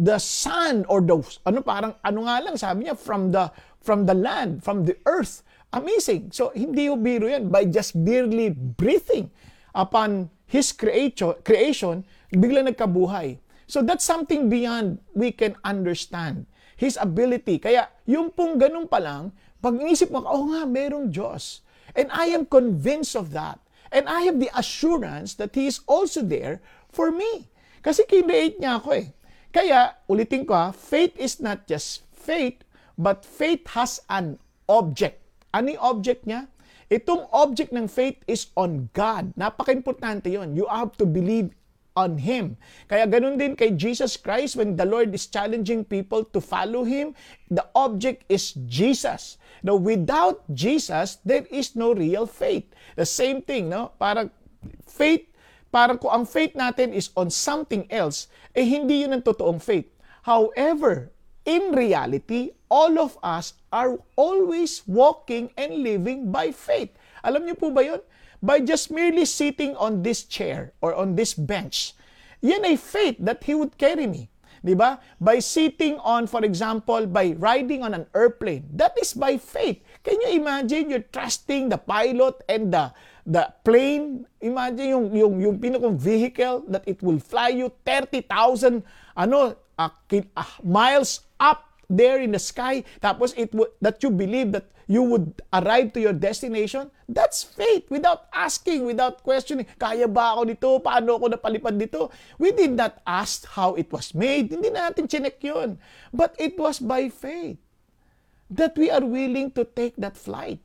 the 0.00 0.16
sun 0.16 0.86
or 0.86 1.02
the 1.02 1.18
ano 1.44 1.60
parang 1.60 1.92
ano 2.00 2.24
nga 2.24 2.36
lang 2.40 2.54
sabi 2.54 2.86
niya 2.86 2.94
from 2.94 3.34
the 3.34 3.50
from 3.80 4.06
the 4.06 4.14
land, 4.14 4.62
from 4.62 4.84
the 4.84 4.96
earth. 5.04 5.42
Amazing. 5.72 6.30
So, 6.30 6.52
hindi 6.54 6.86
yung 6.92 7.02
biro 7.02 7.26
yan. 7.26 7.48
By 7.48 7.66
just 7.66 7.96
barely 7.96 8.52
breathing 8.52 9.32
upon 9.74 10.30
His 10.50 10.74
creation, 10.74 11.34
creation 11.46 12.02
bigla 12.34 12.66
nagkabuhay. 12.70 13.38
So 13.70 13.86
that's 13.86 14.02
something 14.02 14.50
beyond 14.50 14.98
we 15.14 15.30
can 15.30 15.54
understand. 15.62 16.50
His 16.74 16.98
ability. 16.98 17.62
Kaya 17.62 17.86
yung 18.02 18.34
pong 18.34 18.58
ganun 18.58 18.90
pa 18.90 18.98
lang, 18.98 19.30
pag 19.62 19.78
inisip 19.78 20.10
mo, 20.10 20.26
oh 20.26 20.50
nga, 20.50 20.66
merong 20.66 21.14
Diyos. 21.14 21.62
And 21.94 22.10
I 22.10 22.34
am 22.34 22.50
convinced 22.50 23.14
of 23.14 23.30
that. 23.30 23.62
And 23.94 24.10
I 24.10 24.26
have 24.26 24.42
the 24.42 24.50
assurance 24.58 25.38
that 25.38 25.54
He 25.54 25.70
is 25.70 25.86
also 25.86 26.26
there 26.26 26.58
for 26.90 27.14
me. 27.14 27.46
Kasi 27.78 28.06
kinreate 28.10 28.58
niya 28.58 28.82
ako 28.82 29.06
eh. 29.06 29.14
Kaya, 29.54 29.98
ulitin 30.10 30.46
ko 30.46 30.54
ha, 30.54 30.74
faith 30.74 31.14
is 31.14 31.38
not 31.38 31.66
just 31.70 32.06
faith, 32.10 32.62
but 33.00 33.24
faith 33.24 33.64
has 33.72 34.04
an 34.12 34.36
object. 34.68 35.16
Ano 35.56 35.72
yung 35.72 35.84
object 35.96 36.28
niya? 36.28 36.44
Itong 36.92 37.24
object 37.32 37.72
ng 37.72 37.88
faith 37.88 38.20
is 38.28 38.52
on 38.60 38.92
God. 38.92 39.32
Napaka-importante 39.40 40.28
yon. 40.28 40.52
You 40.52 40.68
have 40.68 40.92
to 41.00 41.08
believe 41.08 41.48
on 41.96 42.20
Him. 42.20 42.60
Kaya 42.86 43.06
ganun 43.08 43.40
din 43.40 43.56
kay 43.56 43.74
Jesus 43.74 44.18
Christ 44.20 44.54
when 44.54 44.76
the 44.76 44.86
Lord 44.86 45.10
is 45.14 45.26
challenging 45.26 45.82
people 45.82 46.22
to 46.34 46.38
follow 46.42 46.84
Him, 46.84 47.16
the 47.48 47.64
object 47.74 48.26
is 48.28 48.54
Jesus. 48.68 49.40
Now, 49.62 49.76
without 49.78 50.44
Jesus, 50.50 51.18
there 51.24 51.46
is 51.50 51.74
no 51.74 51.94
real 51.94 52.26
faith. 52.26 52.66
The 52.94 53.06
same 53.06 53.42
thing, 53.42 53.70
no? 53.70 53.94
Parang 53.98 54.30
faith, 54.86 55.30
parang 55.70 55.98
kung 55.98 56.10
ang 56.10 56.26
faith 56.26 56.54
natin 56.58 56.94
is 56.94 57.10
on 57.14 57.30
something 57.30 57.86
else, 57.90 58.30
eh 58.54 58.66
hindi 58.66 59.06
yun 59.06 59.14
ang 59.14 59.22
totoong 59.22 59.62
faith. 59.62 59.86
However, 60.26 61.14
in 61.44 61.72
reality, 61.72 62.52
all 62.70 62.98
of 62.98 63.18
us 63.22 63.54
are 63.72 63.98
always 64.16 64.82
walking 64.86 65.50
and 65.56 65.82
living 65.82 66.30
by 66.30 66.52
faith. 66.52 66.94
Alam 67.24 67.48
niyo 67.48 67.56
po 67.58 67.68
ba 67.72 67.82
yun? 67.84 68.02
By 68.40 68.64
just 68.64 68.88
merely 68.88 69.28
sitting 69.28 69.76
on 69.76 70.00
this 70.00 70.24
chair 70.24 70.72
or 70.80 70.96
on 70.96 71.12
this 71.16 71.36
bench, 71.36 71.92
yan 72.40 72.64
ay 72.64 72.76
faith 72.76 73.20
that 73.20 73.44
He 73.44 73.52
would 73.52 73.76
carry 73.76 74.08
me. 74.08 74.32
Di 74.60 74.76
ba? 74.76 75.00
By 75.16 75.40
sitting 75.40 75.96
on, 76.04 76.28
for 76.28 76.44
example, 76.44 77.08
by 77.08 77.32
riding 77.36 77.80
on 77.80 77.96
an 77.96 78.04
airplane, 78.12 78.68
that 78.76 78.92
is 79.00 79.16
by 79.16 79.40
faith. 79.40 79.80
Can 80.04 80.20
you 80.20 80.36
imagine 80.36 80.92
you're 80.92 81.08
trusting 81.12 81.72
the 81.72 81.80
pilot 81.80 82.36
and 82.44 82.68
the 82.68 82.92
the 83.24 83.48
plane? 83.64 84.28
Imagine 84.40 84.88
yung 84.96 85.06
yung 85.16 85.34
yung 85.40 85.56
pinakong 85.56 85.96
vehicle 85.96 86.64
that 86.68 86.84
it 86.84 87.00
will 87.00 87.20
fly 87.20 87.52
you 87.52 87.72
30,000 87.88 88.84
ano 89.16 89.56
uh, 89.80 89.92
miles 90.60 91.24
up 91.40 91.66
there 91.90 92.22
in 92.22 92.30
the 92.30 92.38
sky 92.38 92.86
tapos 93.02 93.34
it 93.34 93.50
would 93.50 93.74
that 93.82 93.98
you 94.04 94.12
believe 94.14 94.54
that 94.54 94.70
you 94.90 95.02
would 95.06 95.38
arrive 95.54 95.94
to 95.94 96.02
your 96.02 96.14
destination 96.14 96.90
that's 97.10 97.42
faith 97.42 97.86
without 97.90 98.26
asking 98.30 98.86
without 98.86 99.22
questioning 99.26 99.66
kaya 99.78 100.06
ba 100.06 100.34
ako 100.38 100.42
nito? 100.46 100.70
Paano 100.78 101.18
ako 101.18 101.34
napalipad 101.34 101.74
dito 101.78 102.10
we 102.38 102.54
did 102.54 102.74
not 102.74 103.02
ask 103.06 103.46
how 103.58 103.74
it 103.74 103.90
was 103.90 104.14
made. 104.14 104.50
Hindi 104.54 104.70
natin 104.70 105.10
chinek 105.10 105.42
yun. 105.42 105.78
But 106.14 106.34
it 106.38 106.58
was 106.58 106.78
by 106.78 107.10
faith 107.10 107.58
that 108.50 108.74
we 108.74 108.90
are 108.90 109.02
willing 109.02 109.54
to 109.54 109.62
take 109.62 109.94
that 109.98 110.18
flight 110.18 110.58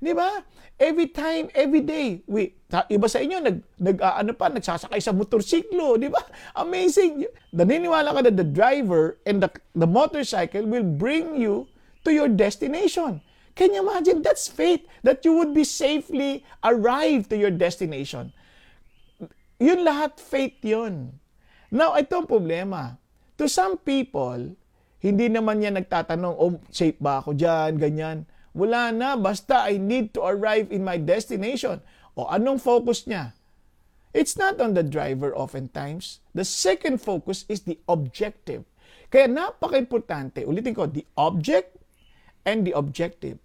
Di 0.00 0.16
ba? 0.16 0.40
Every 0.80 1.12
time, 1.12 1.52
every 1.52 1.84
day, 1.84 2.24
we, 2.24 2.56
iba 2.88 3.04
sa 3.04 3.20
inyo, 3.20 3.36
nag, 3.44 3.56
nag 3.76 3.96
uh, 4.00 4.16
ano 4.16 4.32
pa, 4.32 4.48
nagsasakay 4.48 4.96
sa 4.96 5.12
motorsiklo, 5.12 6.00
di 6.00 6.08
ba? 6.08 6.24
Amazing. 6.56 7.28
Naniniwala 7.52 8.16
ka 8.16 8.24
na 8.24 8.32
the 8.32 8.48
driver 8.48 9.20
and 9.28 9.44
the, 9.44 9.52
the 9.76 9.84
motorcycle 9.84 10.64
will 10.64 10.84
bring 10.84 11.36
you 11.36 11.68
to 12.08 12.16
your 12.16 12.32
destination. 12.32 13.20
Can 13.52 13.76
you 13.76 13.84
imagine? 13.84 14.24
That's 14.24 14.48
faith 14.48 14.88
that 15.04 15.20
you 15.20 15.36
would 15.36 15.52
be 15.52 15.68
safely 15.68 16.48
arrive 16.64 17.28
to 17.28 17.36
your 17.36 17.52
destination. 17.52 18.32
Yun 19.60 19.84
lahat 19.84 20.16
faith 20.16 20.64
yun. 20.64 21.20
Now, 21.68 21.92
ito 22.00 22.16
ang 22.16 22.24
problema. 22.24 22.96
To 23.36 23.44
some 23.52 23.76
people, 23.76 24.56
hindi 25.04 25.28
naman 25.28 25.60
yan 25.60 25.76
nagtatanong, 25.76 26.34
oh, 26.40 26.56
safe 26.72 26.96
ba 26.96 27.20
ako 27.20 27.36
dyan, 27.36 27.76
ganyan. 27.76 28.24
Wala 28.50 28.90
na, 28.90 29.14
basta 29.14 29.62
I 29.70 29.78
need 29.78 30.12
to 30.14 30.26
arrive 30.26 30.74
in 30.74 30.82
my 30.82 30.98
destination. 30.98 31.80
O 32.18 32.26
anong 32.26 32.58
focus 32.58 33.06
niya? 33.06 33.32
It's 34.10 34.34
not 34.34 34.58
on 34.58 34.74
the 34.74 34.82
driver 34.82 35.30
oftentimes. 35.30 36.18
The 36.34 36.42
second 36.42 36.98
focus 36.98 37.46
is 37.46 37.62
the 37.62 37.78
objective. 37.86 38.66
Kaya 39.10 39.30
napaka-importante, 39.30 40.42
ulitin 40.42 40.74
ko, 40.74 40.86
the 40.86 41.06
object 41.14 41.78
and 42.42 42.66
the 42.66 42.74
objective. 42.74 43.38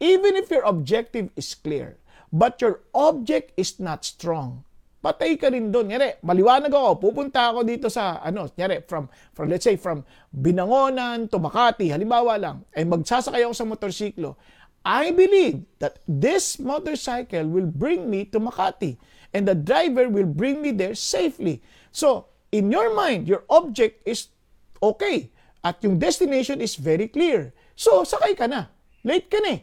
Even 0.00 0.36
if 0.36 0.52
your 0.52 0.64
objective 0.64 1.32
is 1.36 1.56
clear, 1.56 1.96
but 2.32 2.60
your 2.60 2.80
object 2.92 3.52
is 3.56 3.80
not 3.80 4.04
strong, 4.04 4.64
patay 5.00 5.40
ka 5.40 5.48
rin 5.48 5.72
doon. 5.72 5.88
Nyari, 5.88 6.20
maliwanag 6.20 6.70
ako, 6.70 7.00
pupunta 7.00 7.50
ako 7.50 7.64
dito 7.64 7.88
sa, 7.88 8.20
ano, 8.20 8.46
nyari, 8.54 8.84
from, 8.84 9.08
from, 9.32 9.48
let's 9.48 9.64
say, 9.64 9.80
from 9.80 10.04
Binangonan 10.28 11.26
to 11.32 11.40
Makati, 11.40 11.88
halimbawa 11.88 12.36
lang, 12.36 12.56
ay 12.76 12.84
magsasakay 12.84 13.42
ako 13.42 13.54
sa 13.56 13.66
motorsiklo. 13.66 14.36
I 14.80 15.12
believe 15.12 15.64
that 15.80 16.00
this 16.08 16.56
motorcycle 16.56 17.44
will 17.48 17.68
bring 17.68 18.08
me 18.08 18.24
to 18.32 18.40
Makati 18.40 18.96
and 19.32 19.44
the 19.48 19.56
driver 19.56 20.08
will 20.08 20.28
bring 20.28 20.60
me 20.60 20.72
there 20.72 20.96
safely. 20.96 21.60
So, 21.92 22.32
in 22.52 22.72
your 22.72 22.94
mind, 22.96 23.28
your 23.28 23.44
object 23.48 24.04
is 24.08 24.28
okay 24.80 25.32
at 25.60 25.80
yung 25.84 26.00
destination 26.00 26.60
is 26.60 26.76
very 26.76 27.08
clear. 27.08 27.52
So, 27.76 28.04
sakay 28.04 28.36
ka 28.36 28.48
na. 28.48 28.72
Late 29.04 29.28
ka 29.28 29.40
na 29.40 29.56
eh. 29.56 29.60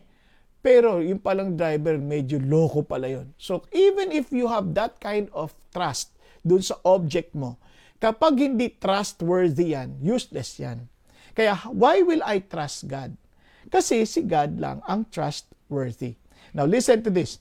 Pero 0.59 0.99
yung 0.99 1.21
palang 1.21 1.53
driver, 1.53 1.95
medyo 2.01 2.41
loko 2.41 2.83
pala 2.83 3.07
yon. 3.07 3.31
So 3.37 3.63
even 3.71 4.09
if 4.11 4.33
you 4.33 4.49
have 4.49 4.73
that 4.73 4.97
kind 4.97 5.29
of 5.31 5.53
trust 5.69 6.13
dun 6.41 6.65
sa 6.65 6.75
object 6.83 7.37
mo, 7.37 7.61
kapag 8.01 8.41
hindi 8.41 8.73
trustworthy 8.75 9.77
yan, 9.77 10.01
useless 10.01 10.57
yan. 10.57 10.89
Kaya 11.37 11.55
why 11.69 12.01
will 12.01 12.25
I 12.25 12.41
trust 12.41 12.89
God? 12.89 13.13
Kasi 13.69 14.07
si 14.07 14.25
God 14.25 14.57
lang 14.57 14.81
ang 14.87 15.05
trustworthy. 15.11 16.17
Now 16.55 16.65
listen 16.65 17.03
to 17.05 17.11
this. 17.13 17.37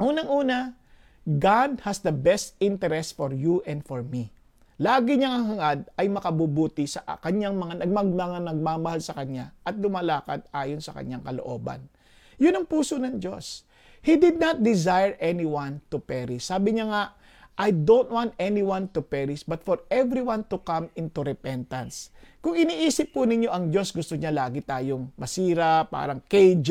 Unang-una, 0.00 0.74
God 1.22 1.84
has 1.86 2.02
the 2.02 2.10
best 2.10 2.58
interest 2.58 3.14
for 3.14 3.30
you 3.30 3.62
and 3.68 3.84
for 3.86 4.02
me. 4.02 4.34
Lagi 4.82 5.14
niyang 5.14 5.54
hangad 5.54 5.86
ay 5.94 6.10
makabubuti 6.10 6.88
sa 6.90 7.04
kanyang 7.22 7.54
mga, 7.54 7.86
mga 7.86 8.38
nagmamahal 8.50 8.98
sa 8.98 9.14
kanya 9.14 9.54
at 9.62 9.78
lumalakad 9.78 10.42
ayon 10.50 10.82
sa 10.82 10.90
kanyang 10.96 11.22
kalooban. 11.22 11.86
Yun 12.42 12.58
ang 12.58 12.66
puso 12.66 12.98
ng 12.98 13.22
Diyos. 13.22 13.62
He 14.02 14.18
did 14.18 14.42
not 14.42 14.58
desire 14.66 15.14
anyone 15.22 15.78
to 15.86 16.02
perish. 16.02 16.50
Sabi 16.50 16.74
niya 16.74 16.90
nga, 16.90 17.14
I 17.54 17.70
don't 17.70 18.10
want 18.10 18.34
anyone 18.34 18.90
to 18.98 19.04
perish, 19.04 19.46
but 19.46 19.62
for 19.62 19.86
everyone 19.86 20.50
to 20.50 20.58
come 20.58 20.90
into 20.98 21.22
repentance. 21.22 22.10
Kung 22.42 22.58
iniisip 22.58 23.14
po 23.14 23.22
ninyo 23.22 23.46
ang 23.46 23.70
Diyos, 23.70 23.94
gusto 23.94 24.18
niya 24.18 24.34
lagi 24.34 24.58
tayong 24.58 25.14
masira, 25.14 25.86
parang 25.86 26.18
KJ, 26.26 26.70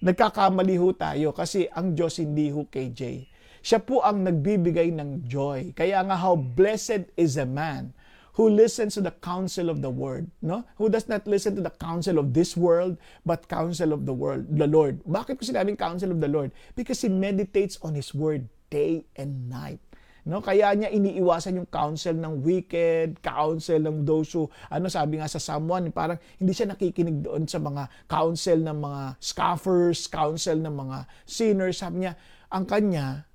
nagkakamali 0.00 0.80
ho 0.80 0.96
tayo 0.96 1.36
kasi 1.36 1.68
ang 1.68 1.92
Diyos 1.92 2.16
hindi 2.16 2.48
ho 2.48 2.64
KJ. 2.64 3.28
Siya 3.60 3.84
po 3.84 4.00
ang 4.00 4.24
nagbibigay 4.24 4.96
ng 4.96 5.28
joy. 5.28 5.76
Kaya 5.76 6.00
nga 6.08 6.16
how 6.16 6.32
blessed 6.40 7.12
is 7.20 7.36
a 7.36 7.44
man 7.44 7.92
who 8.36 8.52
listens 8.52 8.94
to 8.94 9.00
the 9.00 9.16
counsel 9.24 9.72
of 9.72 9.80
the 9.80 9.88
word, 9.88 10.28
no? 10.44 10.68
Who 10.76 10.92
does 10.92 11.08
not 11.08 11.24
listen 11.24 11.56
to 11.56 11.64
the 11.64 11.72
counsel 11.72 12.20
of 12.20 12.36
this 12.36 12.52
world, 12.52 13.00
but 13.24 13.48
counsel 13.48 13.96
of 13.96 14.04
the 14.04 14.12
world, 14.12 14.44
the 14.52 14.68
Lord. 14.68 15.00
Bakit 15.08 15.40
ko 15.40 15.42
sinabing 15.42 15.80
counsel 15.80 16.12
of 16.12 16.20
the 16.20 16.28
Lord? 16.28 16.52
Because 16.76 17.00
he 17.00 17.08
meditates 17.08 17.80
on 17.80 17.96
his 17.96 18.12
word 18.12 18.52
day 18.68 19.08
and 19.16 19.48
night. 19.48 19.80
No, 20.26 20.42
kaya 20.42 20.74
niya 20.74 20.90
iniiwasan 20.90 21.54
yung 21.54 21.70
counsel 21.70 22.18
ng 22.18 22.42
wicked, 22.42 23.22
counsel 23.22 23.78
ng 23.78 24.02
those 24.02 24.34
who, 24.34 24.50
ano 24.68 24.90
sabi 24.90 25.22
nga 25.22 25.30
sa 25.30 25.38
someone, 25.38 25.88
parang 25.94 26.18
hindi 26.42 26.50
siya 26.50 26.74
nakikinig 26.74 27.22
doon 27.22 27.46
sa 27.46 27.62
mga 27.62 27.86
counsel 28.10 28.58
ng 28.58 28.74
mga 28.74 29.02
scoffers, 29.22 30.10
counsel 30.10 30.58
ng 30.58 30.74
mga 30.74 31.06
sinners. 31.24 31.78
Sabi 31.78 32.04
niya, 32.04 32.18
ang 32.50 32.66
kanya, 32.66 33.25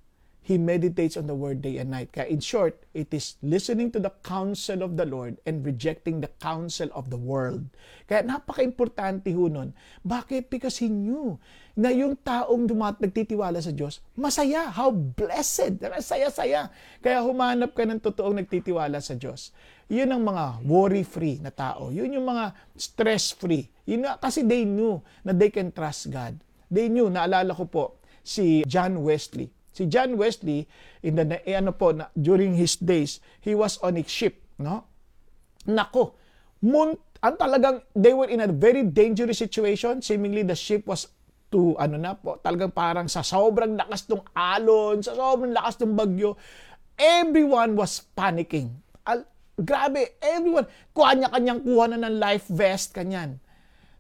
he 0.41 0.57
meditates 0.57 1.13
on 1.13 1.29
the 1.29 1.37
word 1.37 1.61
day 1.61 1.77
and 1.77 1.93
night. 1.93 2.09
Kaya 2.09 2.25
in 2.25 2.41
short, 2.41 2.81
it 2.97 3.13
is 3.13 3.37
listening 3.45 3.93
to 3.93 4.01
the 4.01 4.09
counsel 4.25 4.81
of 4.81 4.97
the 4.97 5.05
Lord 5.05 5.37
and 5.45 5.61
rejecting 5.61 6.19
the 6.19 6.33
counsel 6.41 6.89
of 6.97 7.13
the 7.13 7.21
world. 7.21 7.69
Kaya 8.09 8.25
napaka-importante 8.25 9.29
ho 9.37 9.45
nun. 9.45 9.77
Bakit? 10.01 10.49
Because 10.49 10.81
he 10.81 10.89
knew 10.89 11.37
na 11.77 11.93
yung 11.93 12.17
taong 12.17 12.65
dumat 12.65 12.97
nagtitiwala 12.97 13.61
sa 13.61 13.69
Diyos, 13.69 14.01
masaya. 14.17 14.73
How 14.73 14.89
blessed! 14.89 15.77
Masaya-saya. 15.77 16.73
Kaya 16.99 17.21
humanap 17.21 17.77
ka 17.77 17.85
ng 17.85 18.01
totoong 18.01 18.41
nagtitiwala 18.41 18.97
sa 18.97 19.13
Diyos. 19.13 19.53
Yun 19.93 20.09
ang 20.09 20.25
mga 20.25 20.65
worry-free 20.65 21.37
na 21.37 21.53
tao. 21.53 21.93
Yun 21.93 22.17
yung 22.17 22.25
mga 22.25 22.57
stress-free. 22.73 23.69
Yun 23.85 24.09
nga, 24.09 24.17
kasi 24.17 24.41
they 24.41 24.65
knew 24.65 24.99
na 25.21 25.37
they 25.37 25.53
can 25.53 25.69
trust 25.69 26.09
God. 26.09 26.33
They 26.71 26.89
knew, 26.89 27.11
naalala 27.11 27.51
ko 27.53 27.67
po, 27.67 27.85
si 28.23 28.63
John 28.65 29.03
Wesley 29.05 29.51
Si 29.71 29.87
John 29.87 30.19
Wesley, 30.19 30.67
in 31.01 31.15
the, 31.15 31.39
eh, 31.47 31.55
ano 31.55 31.71
po, 31.71 31.95
na, 31.95 32.11
during 32.13 32.55
his 32.59 32.75
days, 32.75 33.23
he 33.39 33.55
was 33.55 33.79
on 33.79 33.95
a 33.95 34.03
ship, 34.03 34.43
no? 34.59 34.83
Nako, 35.67 36.15
mun, 36.59 36.99
ang 37.23 37.35
talagang, 37.39 37.79
they 37.95 38.11
were 38.11 38.27
in 38.27 38.43
a 38.43 38.49
very 38.51 38.83
dangerous 38.83 39.39
situation. 39.39 40.03
Seemingly, 40.03 40.43
the 40.43 40.57
ship 40.57 40.83
was 40.83 41.07
to, 41.51 41.75
ano 41.79 41.95
na 41.95 42.15
po, 42.15 42.39
talagang 42.43 42.71
parang 42.71 43.07
sa 43.07 43.23
sobrang 43.23 43.75
lakas 43.79 44.07
ng 44.11 44.23
alon, 44.33 44.99
sa 45.03 45.15
sobrang 45.15 45.55
lakas 45.55 45.79
ng 45.83 45.93
bagyo, 45.95 46.35
everyone 46.99 47.75
was 47.75 48.03
panicking. 48.15 48.71
Al, 49.07 49.23
Grabe, 49.61 50.17
everyone, 50.23 50.65
kuha 50.89 51.13
niya 51.13 51.29
kanyang 51.29 51.61
kuha 51.61 51.85
na 51.85 52.09
ng 52.09 52.17
life 52.17 52.49
vest 52.49 52.97
kanyan. 52.97 53.37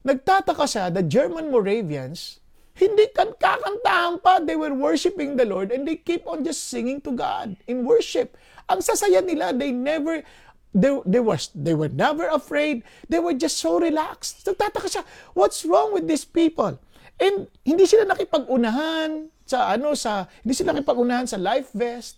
Nagtataka 0.01 0.65
siya, 0.65 0.89
the 0.89 1.05
German 1.05 1.53
Moravians, 1.53 2.40
hindi 2.75 3.07
kan 3.11 3.35
kakantahan 3.35 4.21
pa. 4.23 4.39
They 4.39 4.55
were 4.55 4.73
worshiping 4.73 5.35
the 5.35 5.47
Lord 5.47 5.71
and 5.71 5.83
they 5.87 5.99
keep 5.99 6.23
on 6.27 6.43
just 6.43 6.71
singing 6.71 7.03
to 7.03 7.11
God 7.11 7.55
in 7.67 7.83
worship. 7.83 8.37
Ang 8.71 8.79
sasaya 8.79 9.19
nila, 9.19 9.51
they 9.51 9.71
never, 9.75 10.23
they, 10.71 10.91
they, 11.03 11.19
were, 11.19 11.39
they 11.53 11.75
were 11.75 11.91
never 11.91 12.31
afraid. 12.31 12.83
They 13.11 13.19
were 13.19 13.35
just 13.35 13.59
so 13.59 13.79
relaxed. 13.79 14.47
Nagtataka 14.47 14.87
siya, 14.87 15.03
what's 15.35 15.67
wrong 15.67 15.91
with 15.91 16.07
these 16.07 16.23
people? 16.23 16.79
And 17.21 17.51
hindi 17.61 17.85
sila 17.85 18.09
nakipag-unahan 18.09 19.29
sa 19.45 19.75
ano 19.75 19.93
sa 19.93 20.25
hindi 20.41 20.57
sila 20.57 20.73
nakipag-unahan 20.73 21.29
sa 21.29 21.37
life 21.37 21.69
vest. 21.75 22.17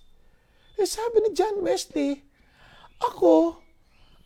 Eh, 0.79 0.87
sabi 0.87 1.21
ni 1.21 1.29
John 1.35 1.59
Wesley, 1.59 2.23
ako, 3.03 3.59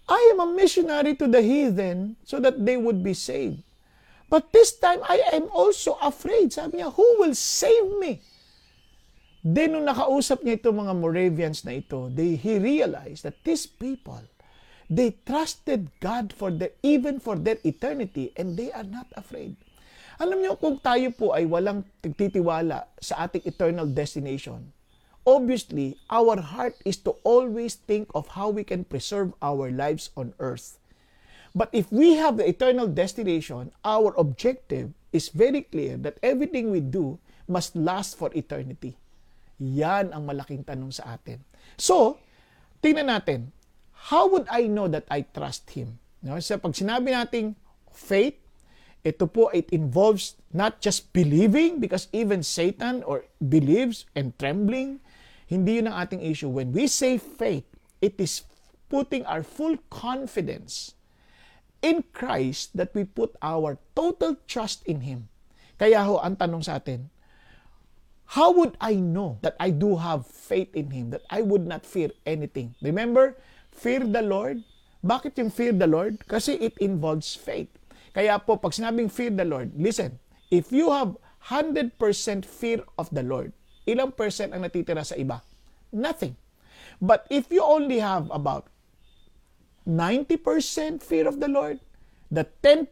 I 0.07 0.31
am 0.31 0.39
a 0.39 0.47
missionary 0.47 1.19
to 1.19 1.27
the 1.27 1.43
heathen 1.43 2.15
so 2.23 2.39
that 2.39 2.55
they 2.63 2.79
would 2.79 3.03
be 3.03 3.11
saved. 3.11 3.66
But 4.27 4.51
this 4.51 4.75
time, 4.75 4.99
I 5.07 5.23
am 5.31 5.47
also 5.55 5.95
afraid. 6.03 6.51
Sabi 6.51 6.83
niya, 6.83 6.91
who 6.91 7.07
will 7.23 7.35
save 7.35 7.95
me? 7.95 8.19
Then, 9.39 9.79
nung 9.79 9.87
nakausap 9.87 10.43
niya 10.43 10.59
itong 10.59 10.83
mga 10.83 10.93
Moravians 10.99 11.63
na 11.63 11.79
ito, 11.79 12.11
they, 12.11 12.35
he 12.35 12.59
realized 12.59 13.23
that 13.23 13.39
these 13.47 13.63
people, 13.63 14.19
they 14.91 15.15
trusted 15.23 15.87
God 16.03 16.35
for 16.35 16.51
their, 16.51 16.75
even 16.83 17.23
for 17.23 17.39
their 17.39 17.55
eternity 17.63 18.35
and 18.35 18.59
they 18.59 18.75
are 18.75 18.83
not 18.83 19.07
afraid. 19.15 19.55
Alam 20.19 20.43
niyo, 20.43 20.59
kung 20.59 20.81
tayo 20.83 21.07
po 21.15 21.31
ay 21.31 21.47
walang 21.47 21.87
titiwala 22.03 22.91
sa 22.99 23.23
ating 23.23 23.47
eternal 23.47 23.87
destination, 23.87 24.75
obviously, 25.23 25.95
our 26.11 26.35
heart 26.43 26.75
is 26.83 26.99
to 26.99 27.15
always 27.23 27.79
think 27.87 28.11
of 28.11 28.27
how 28.35 28.51
we 28.51 28.67
can 28.67 28.83
preserve 28.83 29.31
our 29.39 29.71
lives 29.71 30.11
on 30.19 30.35
earth. 30.43 30.75
But 31.57 31.73
if 31.73 31.89
we 31.89 32.13
have 32.21 32.37
the 32.37 32.45
eternal 32.45 32.85
destination, 32.85 33.73
our 33.81 34.13
objective 34.13 34.93
is 35.09 35.33
very 35.33 35.65
clear 35.65 35.97
that 36.05 36.21
everything 36.21 36.69
we 36.69 36.85
do 36.85 37.17
must 37.49 37.73
last 37.73 38.13
for 38.13 38.29
eternity. 38.37 38.93
Yan 39.57 40.13
ang 40.13 40.29
malaking 40.29 40.61
tanong 40.61 40.93
sa 40.93 41.17
atin. 41.17 41.41
So, 41.73 42.21
tingnan 42.85 43.09
natin, 43.09 43.49
how 44.13 44.29
would 44.29 44.45
I 44.53 44.69
know 44.69 44.85
that 44.85 45.09
I 45.09 45.25
trust 45.25 45.73
Him? 45.73 45.97
No? 46.21 46.37
So, 46.37 46.61
pag 46.61 46.77
sinabi 46.77 47.09
nating 47.09 47.57
faith, 47.89 48.37
ito 49.01 49.25
po, 49.25 49.49
it 49.49 49.73
involves 49.73 50.37
not 50.53 50.77
just 50.77 51.09
believing 51.09 51.81
because 51.81 52.05
even 52.13 52.45
Satan 52.45 53.01
or 53.01 53.25
believes 53.41 54.05
and 54.13 54.37
trembling. 54.37 55.01
Hindi 55.49 55.81
yun 55.81 55.89
ang 55.89 56.05
ating 56.05 56.21
issue. 56.21 56.53
When 56.53 56.69
we 56.69 56.85
say 56.85 57.17
faith, 57.17 57.65
it 57.97 58.21
is 58.21 58.45
putting 58.93 59.25
our 59.25 59.41
full 59.41 59.79
confidence 59.89 60.93
in 61.87 62.03
Christ 62.11 62.75
that 62.75 62.91
we 62.91 63.07
put 63.07 63.39
our 63.39 63.79
total 63.95 64.35
trust 64.43 64.83
in 64.83 65.07
Him. 65.07 65.31
Kaya 65.79 66.03
ho, 66.03 66.19
ang 66.19 66.35
tanong 66.35 66.67
sa 66.67 66.83
atin, 66.83 67.07
how 68.35 68.51
would 68.51 68.75
I 68.83 68.99
know 68.99 69.39
that 69.39 69.55
I 69.55 69.71
do 69.71 69.95
have 69.95 70.27
faith 70.27 70.75
in 70.75 70.91
Him, 70.91 71.15
that 71.15 71.23
I 71.31 71.39
would 71.39 71.63
not 71.63 71.87
fear 71.87 72.11
anything? 72.27 72.75
Remember, 72.83 73.39
fear 73.71 74.03
the 74.03 74.19
Lord. 74.19 74.67
Bakit 74.99 75.39
yung 75.39 75.55
fear 75.55 75.71
the 75.71 75.87
Lord? 75.87 76.19
Kasi 76.27 76.59
it 76.59 76.75
involves 76.83 77.31
faith. 77.31 77.71
Kaya 78.11 78.35
po, 78.43 78.59
pag 78.59 78.75
sinabing 78.75 79.07
fear 79.07 79.31
the 79.31 79.47
Lord, 79.47 79.71
listen, 79.79 80.19
if 80.51 80.75
you 80.75 80.91
have 80.91 81.15
100% 81.47 81.95
fear 82.43 82.83
of 82.99 83.07
the 83.15 83.23
Lord, 83.23 83.55
ilang 83.87 84.11
percent 84.11 84.51
ang 84.51 84.67
natitira 84.67 85.07
sa 85.07 85.15
iba? 85.15 85.39
Nothing. 85.95 86.35
But 86.99 87.29
if 87.31 87.47
you 87.53 87.63
only 87.63 88.01
have 88.03 88.27
about 88.33 88.67
90% 89.87 90.99
fear 90.99 91.23
of 91.31 91.39
the 91.39 91.47
Lord, 91.47 91.79
the 92.27 92.43
10% 92.59 92.91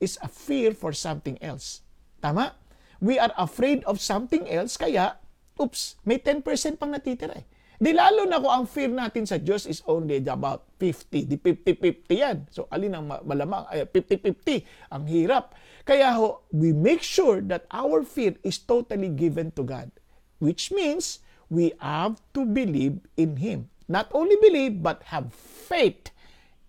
is 0.00 0.16
a 0.24 0.28
fear 0.28 0.72
for 0.72 0.96
something 0.96 1.36
else. 1.44 1.84
Tama? 2.24 2.56
We 3.04 3.20
are 3.20 3.36
afraid 3.36 3.84
of 3.84 4.00
something 4.00 4.48
else, 4.48 4.80
kaya, 4.80 5.20
oops, 5.60 6.00
may 6.08 6.16
10% 6.16 6.80
pang 6.80 6.88
natitira 6.96 7.36
eh. 7.36 7.44
Di 7.76 7.92
lalo 7.92 8.24
na 8.24 8.40
kung 8.40 8.54
ang 8.54 8.66
fear 8.70 8.88
natin 8.88 9.28
sa 9.28 9.36
Diyos 9.36 9.68
is 9.68 9.84
only 9.84 10.22
about 10.24 10.64
50. 10.80 11.28
Di 11.28 11.36
50-50 11.36 12.16
yan. 12.16 12.36
So, 12.48 12.70
alin 12.70 12.96
ang 12.96 13.10
malamang? 13.26 13.66
50-50. 13.92 14.94
Ang 14.94 15.04
hirap. 15.10 15.52
Kaya 15.84 16.14
ho, 16.16 16.46
we 16.54 16.72
make 16.72 17.02
sure 17.02 17.42
that 17.44 17.66
our 17.74 18.06
fear 18.06 18.38
is 18.46 18.62
totally 18.62 19.10
given 19.10 19.52
to 19.58 19.66
God. 19.66 19.90
Which 20.38 20.70
means, 20.70 21.20
we 21.50 21.74
have 21.82 22.22
to 22.32 22.46
believe 22.46 23.02
in 23.18 23.42
Him. 23.42 23.68
Not 23.90 24.08
only 24.14 24.38
believe, 24.40 24.80
but 24.80 25.10
have 25.12 25.34
faith 25.34 26.13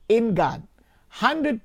in 0.08 0.34
God. 0.36 0.64
100%. 1.22 1.62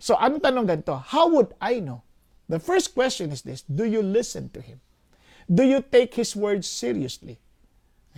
So, 0.00 0.16
ano 0.16 0.40
tanong 0.40 0.66
ganito? 0.66 0.96
How 0.96 1.28
would 1.28 1.52
I 1.60 1.78
know? 1.78 2.02
The 2.50 2.58
first 2.58 2.96
question 2.96 3.30
is 3.30 3.46
this, 3.46 3.62
do 3.62 3.86
you 3.86 4.02
listen 4.02 4.50
to 4.56 4.60
Him? 4.60 4.80
Do 5.46 5.62
you 5.62 5.84
take 5.84 6.16
His 6.18 6.34
words 6.34 6.66
seriously? 6.66 7.38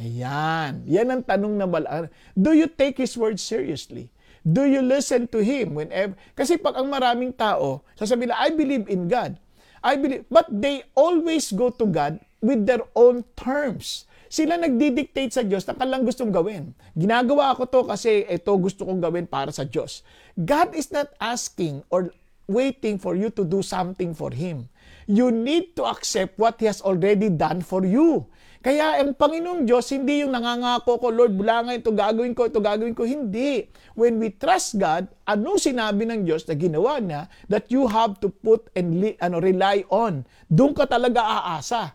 Ayan. 0.01 0.89
Yan 0.89 1.13
ang 1.13 1.23
tanong 1.25 1.55
na 1.61 1.69
bala. 1.69 2.09
Do 2.33 2.57
you 2.57 2.65
take 2.65 2.97
His 2.97 3.13
word 3.13 3.37
seriously? 3.37 4.09
Do 4.41 4.65
you 4.65 4.81
listen 4.81 5.29
to 5.31 5.45
Him 5.45 5.77
whenever? 5.77 6.17
Kasi 6.33 6.57
pag 6.57 6.81
ang 6.81 6.89
maraming 6.89 7.37
tao, 7.37 7.85
sasabihin 7.95 8.33
nila, 8.33 8.41
I 8.41 8.49
believe 8.51 8.89
in 8.89 9.07
God. 9.07 9.37
I 9.83 9.99
believe, 9.99 10.25
but 10.31 10.47
they 10.49 10.87
always 10.95 11.51
go 11.51 11.69
to 11.69 11.87
God 11.87 12.23
with 12.41 12.65
their 12.65 12.83
own 12.95 13.27
terms. 13.35 14.07
Sila 14.33 14.57
nagdidictate 14.57 15.29
sa 15.29 15.45
Diyos 15.45 15.69
na 15.69 15.77
kalang 15.77 16.09
gustong 16.09 16.33
gawin. 16.33 16.73
Ginagawa 16.97 17.53
ko 17.53 17.69
to 17.69 17.85
kasi 17.85 18.25
ito 18.25 18.49
gusto 18.57 18.89
kong 18.89 19.05
gawin 19.05 19.29
para 19.29 19.53
sa 19.53 19.69
Diyos. 19.69 20.01
God 20.41 20.73
is 20.73 20.89
not 20.89 21.13
asking 21.21 21.85
or 21.93 22.17
waiting 22.49 22.97
for 22.97 23.13
you 23.13 23.29
to 23.29 23.45
do 23.45 23.61
something 23.61 24.17
for 24.17 24.33
Him. 24.33 24.73
You 25.05 25.29
need 25.29 25.77
to 25.77 25.85
accept 25.85 26.41
what 26.41 26.57
He 26.57 26.65
has 26.65 26.81
already 26.81 27.29
done 27.29 27.61
for 27.61 27.85
you. 27.85 28.25
Kaya 28.65 29.05
ang 29.05 29.13
Panginoong 29.13 29.69
Diyos, 29.69 29.93
hindi 29.93 30.25
yung 30.25 30.33
nangangako 30.33 30.97
ko, 30.97 31.13
Lord, 31.13 31.37
bula 31.37 31.69
nga 31.69 31.77
ito 31.77 31.93
gagawin 31.93 32.33
ko, 32.33 32.49
ito 32.49 32.63
gagawin 32.63 32.97
ko. 32.97 33.05
Hindi. 33.05 33.69
When 33.93 34.17
we 34.17 34.33
trust 34.33 34.81
God, 34.81 35.13
anong 35.29 35.61
sinabi 35.61 36.09
ng 36.09 36.25
Diyos 36.25 36.49
na 36.49 36.57
ginawa 36.57 36.97
niya 37.05 37.29
that 37.53 37.69
you 37.69 37.85
have 37.85 38.17
to 38.25 38.33
put 38.33 38.73
and 38.73 38.97
ano, 39.21 39.45
rely 39.45 39.85
on. 39.93 40.25
Doon 40.49 40.73
ka 40.73 40.89
talaga 40.89 41.21
aasa. 41.21 41.93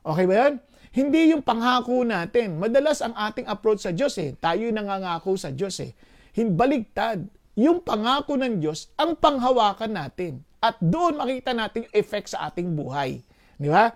Okay 0.00 0.24
ba 0.24 0.34
yan? 0.48 0.54
Hindi 0.94 1.34
yung 1.34 1.42
panghako 1.42 2.06
natin. 2.06 2.62
Madalas 2.62 3.02
ang 3.02 3.18
ating 3.18 3.50
approach 3.50 3.82
sa 3.82 3.90
Diyos 3.90 4.14
eh. 4.22 4.38
Tayo 4.38 4.70
nangangako 4.70 5.34
sa 5.34 5.50
Diyos 5.50 5.74
eh. 5.82 5.90
Baligtad. 6.38 7.26
Yung 7.54 7.82
pangako 7.82 8.34
ng 8.34 8.58
Diyos, 8.58 8.90
ang 8.98 9.14
panghawakan 9.14 9.94
natin. 9.94 10.42
At 10.58 10.78
doon 10.82 11.18
makita 11.18 11.54
natin 11.54 11.86
yung 11.86 11.94
effect 11.94 12.34
sa 12.34 12.50
ating 12.50 12.74
buhay. 12.74 13.22
Di 13.58 13.70
ba? 13.70 13.94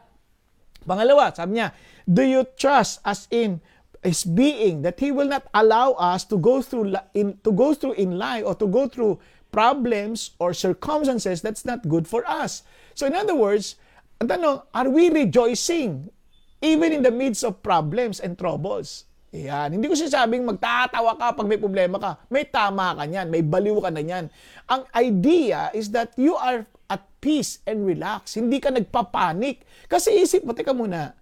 Pangalawa, 0.86 1.34
sabi 1.34 1.58
niya, 1.58 1.74
do 2.06 2.22
you 2.22 2.46
trust 2.54 3.02
as 3.02 3.26
in 3.34 3.58
his 4.06 4.22
being 4.22 4.86
that 4.86 5.02
he 5.02 5.10
will 5.10 5.26
not 5.26 5.46
allow 5.54 5.98
us 5.98 6.22
to 6.22 6.38
go 6.38 6.62
through 6.62 6.94
in 7.18 7.34
to 7.42 7.50
go 7.50 7.74
through 7.74 7.98
in 7.98 8.14
life 8.14 8.46
or 8.46 8.54
to 8.54 8.70
go 8.70 8.86
through 8.86 9.18
problems 9.50 10.38
or 10.38 10.54
circumstances 10.54 11.42
that's 11.42 11.66
not 11.66 11.82
good 11.90 12.06
for 12.06 12.22
us. 12.30 12.62
So 12.94 13.10
in 13.10 13.18
other 13.18 13.34
words, 13.34 13.74
ang 14.22 14.30
tanong, 14.30 14.70
are 14.70 14.90
we 14.90 15.10
rejoicing 15.10 16.14
even 16.60 16.90
in 16.90 17.02
the 17.02 17.12
midst 17.12 17.42
of 17.46 17.62
problems 17.62 18.18
and 18.18 18.38
troubles? 18.38 19.08
Yan. 19.34 19.76
Hindi 19.76 19.92
ko 19.92 19.94
sinasabing 19.94 20.48
magtatawa 20.48 21.12
ka 21.20 21.36
pag 21.36 21.48
may 21.48 21.60
problema 21.60 22.00
ka. 22.00 22.16
May 22.32 22.48
tama 22.48 22.96
ka 22.96 23.04
niyan. 23.04 23.28
May 23.28 23.44
baliw 23.44 23.76
ka 23.84 23.92
na 23.92 24.00
niyan. 24.00 24.32
Ang 24.72 24.82
idea 24.96 25.68
is 25.76 25.92
that 25.92 26.16
you 26.16 26.32
are 26.32 26.64
at 26.88 27.04
peace 27.20 27.60
and 27.68 27.84
relax. 27.84 28.40
Hindi 28.40 28.56
ka 28.56 28.72
nagpapanik. 28.72 29.62
Kasi 29.84 30.16
isip 30.16 30.48
mo, 30.48 30.56
teka 30.56 30.72
muna, 30.72 31.12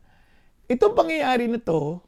itong 0.70 0.94
pangyayari 0.94 1.50
na 1.50 1.58
to, 1.58 1.98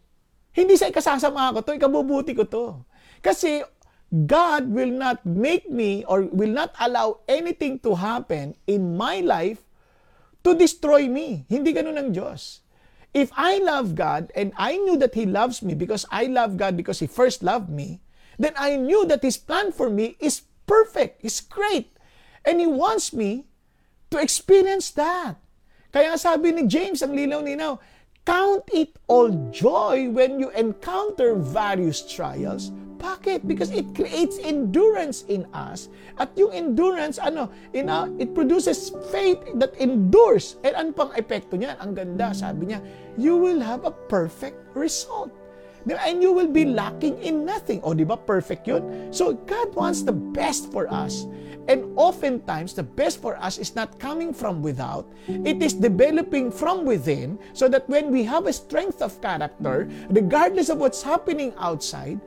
hindi 0.54 0.78
sa 0.78 0.86
ikasasama 0.86 1.58
ko 1.58 1.66
to, 1.66 1.74
ikabubuti 1.74 2.34
ko 2.38 2.46
to. 2.46 2.86
Kasi 3.18 3.66
God 4.08 4.70
will 4.70 4.94
not 4.94 5.20
make 5.26 5.66
me 5.68 6.06
or 6.06 6.30
will 6.30 6.54
not 6.54 6.72
allow 6.78 7.20
anything 7.26 7.76
to 7.82 7.98
happen 7.98 8.56
in 8.64 8.94
my 8.96 9.20
life 9.20 9.66
to 10.46 10.54
destroy 10.54 11.10
me. 11.10 11.44
Hindi 11.50 11.74
ganun 11.74 11.98
ang 11.98 12.10
Diyos. 12.14 12.62
If 13.14 13.33
I 13.37 13.59
love 13.59 13.94
God 13.94 14.31
and 14.35 14.53
I 14.57 14.77
knew 14.77 14.97
that 14.99 15.14
He 15.14 15.25
loves 15.25 15.62
me 15.62 15.75
because 15.75 16.05
I 16.11 16.25
love 16.29 16.57
God 16.57 16.77
because 16.77 17.01
He 17.01 17.09
first 17.09 17.42
loved 17.42 17.71
me, 17.71 18.01
then 18.38 18.53
I 18.57 18.77
knew 18.77 19.07
that 19.07 19.23
His 19.23 19.37
plan 19.37 19.73
for 19.73 19.88
me 19.90 20.16
is 20.21 20.42
perfect, 20.66 21.25
is 21.25 21.40
great. 21.40 21.90
And 22.44 22.61
He 22.61 22.66
wants 22.66 23.12
me 23.12 23.49
to 24.11 24.21
experience 24.21 24.90
that. 24.92 25.37
Kaya 25.92 26.21
sabi 26.21 26.53
ni 26.53 26.68
James, 26.68 27.01
ang 27.01 27.16
linaw-ninaw, 27.16 27.81
count 28.29 28.68
it 28.77 28.92
all 29.09 29.33
joy 29.49 30.12
when 30.12 30.37
you 30.37 30.53
encounter 30.53 31.33
various 31.33 32.05
trials. 32.05 32.68
Bakit? 32.98 33.46
Because 33.46 33.70
it 33.70 33.94
creates 33.94 34.42
endurance 34.42 35.22
in 35.30 35.46
us. 35.54 35.88
At 36.18 36.34
yung 36.34 36.50
endurance, 36.50 37.22
ano, 37.22 37.48
in, 37.72 37.87
uh, 37.88 38.11
it 38.18 38.34
produces 38.34 38.90
faith 39.14 39.38
that 39.62 39.72
endures. 39.78 40.58
And 40.66 40.74
ano 40.74 40.90
pang 40.90 41.14
epekto 41.14 41.54
niyan? 41.54 41.78
Ang 41.78 41.94
ganda, 41.94 42.34
sabi 42.34 42.74
niya, 42.74 42.82
you 43.14 43.38
will 43.38 43.62
have 43.62 43.87
a 43.87 43.94
perfect 44.11 44.58
result. 44.74 45.30
And 45.88 46.20
you 46.20 46.34
will 46.34 46.50
be 46.50 46.66
lacking 46.66 47.22
in 47.22 47.46
nothing. 47.46 47.80
O, 47.87 47.94
di 47.94 48.04
ba? 48.04 48.18
Perfect 48.18 48.66
yun. 48.66 49.14
So, 49.14 49.32
God 49.46 49.72
wants 49.72 50.02
the 50.02 50.12
best 50.12 50.68
for 50.74 50.90
us. 50.90 51.24
And 51.68 51.92
oftentimes, 51.96 52.72
the 52.72 52.82
best 52.82 53.20
for 53.20 53.37
us 53.37 53.61
is 53.61 53.76
not 53.76 54.00
coming 54.00 54.32
from 54.32 54.61
without. 54.64 55.04
It 55.28 55.62
is 55.62 55.76
developing 55.76 56.50
from 56.50 56.88
within 56.88 57.38
so 57.52 57.68
that 57.68 57.88
when 57.88 58.11
we 58.11 58.24
have 58.24 58.48
a 58.48 58.52
strength 58.52 59.04
of 59.04 59.20
character, 59.20 59.88
regardless 60.08 60.72
of 60.72 60.80
what's 60.80 61.04
happening 61.04 61.52
outside, 61.61 62.20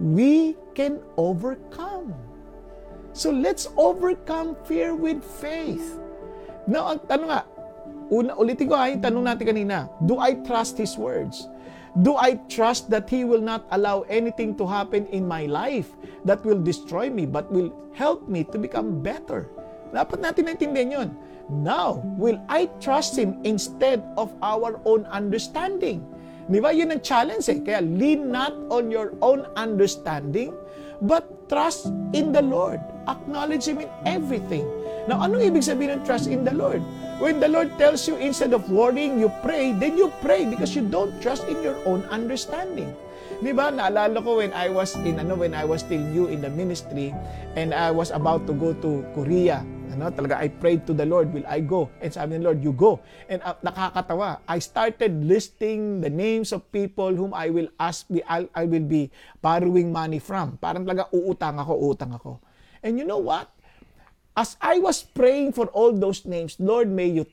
we 0.00 0.56
can 0.74 1.02
overcome. 1.18 2.14
So 3.12 3.30
let's 3.30 3.66
overcome 3.74 4.54
fear 4.64 4.94
with 4.94 5.22
faith. 5.22 5.98
Now, 6.70 6.94
ang 6.94 7.02
tanong 7.10 7.28
nga, 7.34 7.42
una, 8.14 8.38
ulitin 8.38 8.70
ko 8.70 8.74
ha, 8.78 8.86
yung 8.86 9.02
tanong 9.02 9.24
natin 9.26 9.44
kanina, 9.50 9.90
do 10.06 10.22
I 10.22 10.38
trust 10.46 10.78
His 10.78 10.94
words? 10.94 11.50
Do 12.06 12.14
I 12.14 12.38
trust 12.46 12.92
that 12.94 13.10
He 13.10 13.26
will 13.26 13.42
not 13.42 13.66
allow 13.74 14.06
anything 14.06 14.54
to 14.60 14.64
happen 14.68 15.10
in 15.10 15.26
my 15.26 15.50
life 15.50 15.90
that 16.22 16.44
will 16.46 16.60
destroy 16.60 17.10
me 17.10 17.26
but 17.26 17.50
will 17.50 17.74
help 17.96 18.30
me 18.30 18.46
to 18.54 18.56
become 18.60 19.02
better? 19.02 19.50
Dapat 19.90 20.20
natin 20.22 20.52
naintindihan 20.52 20.90
yun. 20.92 21.10
Now, 21.48 22.04
will 22.20 22.38
I 22.46 22.68
trust 22.78 23.16
Him 23.16 23.40
instead 23.42 24.04
of 24.20 24.30
our 24.44 24.78
own 24.84 25.08
understanding? 25.08 26.04
Di 26.48 26.58
ba? 26.58 26.72
Yun 26.72 26.96
ang 26.96 27.04
challenge 27.04 27.46
eh. 27.52 27.60
Kaya 27.60 27.84
lean 27.84 28.32
not 28.32 28.56
on 28.72 28.88
your 28.88 29.12
own 29.20 29.44
understanding, 29.54 30.56
but 31.04 31.28
trust 31.52 31.92
in 32.16 32.32
the 32.32 32.40
Lord. 32.40 32.80
Acknowledge 33.04 33.68
Him 33.68 33.84
in 33.84 33.90
everything. 34.08 34.64
Now, 35.08 35.24
anong 35.24 35.44
ibig 35.44 35.64
sabihin 35.64 36.00
ng 36.00 36.02
trust 36.08 36.28
in 36.28 36.44
the 36.44 36.52
Lord? 36.52 36.80
When 37.20 37.40
the 37.40 37.48
Lord 37.48 37.74
tells 37.76 38.06
you 38.08 38.16
instead 38.16 38.56
of 38.56 38.68
worrying, 38.72 39.20
you 39.20 39.32
pray, 39.44 39.76
then 39.76 39.96
you 39.96 40.12
pray 40.24 40.48
because 40.48 40.76
you 40.76 40.84
don't 40.84 41.16
trust 41.20 41.44
in 41.48 41.60
your 41.60 41.76
own 41.84 42.04
understanding. 42.08 42.92
Di 43.38 43.54
ba? 43.54 43.70
Naalala 43.70 44.18
ko 44.18 44.42
when 44.42 44.50
I 44.50 44.66
was 44.72 44.98
in 44.98 45.22
ano 45.22 45.38
when 45.38 45.54
I 45.54 45.62
was 45.62 45.86
still 45.86 46.00
new 46.00 46.26
in 46.26 46.42
the 46.42 46.50
ministry 46.50 47.14
and 47.54 47.70
I 47.70 47.94
was 47.94 48.10
about 48.10 48.50
to 48.50 48.54
go 48.54 48.74
to 48.82 49.06
Korea. 49.14 49.62
Ano, 49.88 50.12
talaga 50.12 50.36
I 50.36 50.52
prayed 50.52 50.84
to 50.86 50.92
the 50.92 51.08
Lord, 51.08 51.32
will 51.32 51.46
I 51.48 51.64
go? 51.64 51.88
And 52.04 52.12
sabi 52.12 52.36
ng 52.36 52.44
Lord, 52.44 52.60
you 52.60 52.76
go. 52.76 53.00
And 53.28 53.40
uh, 53.40 53.56
nakakatawa, 53.64 54.44
I 54.44 54.60
started 54.60 55.24
listing 55.24 56.04
the 56.04 56.12
names 56.12 56.52
of 56.52 56.66
people 56.72 57.14
whom 57.16 57.32
I 57.32 57.48
will 57.48 57.68
ask 57.80 58.04
I, 58.28 58.48
I 58.52 58.64
will 58.68 58.84
be 58.84 59.10
borrowing 59.40 59.90
money 59.90 60.20
from. 60.20 60.60
Parang 60.60 60.84
talaga 60.84 61.08
uutang 61.10 61.56
ako, 61.56 61.72
uutang 61.88 62.12
ako. 62.12 62.38
And 62.84 63.00
you 63.00 63.08
know 63.08 63.18
what? 63.18 63.48
As 64.36 64.54
I 64.62 64.78
was 64.78 65.02
praying 65.02 65.56
for 65.56 65.66
all 65.74 65.90
those 65.90 66.22
names, 66.28 66.60
Lord, 66.60 66.86
may 66.86 67.10
you 67.10 67.26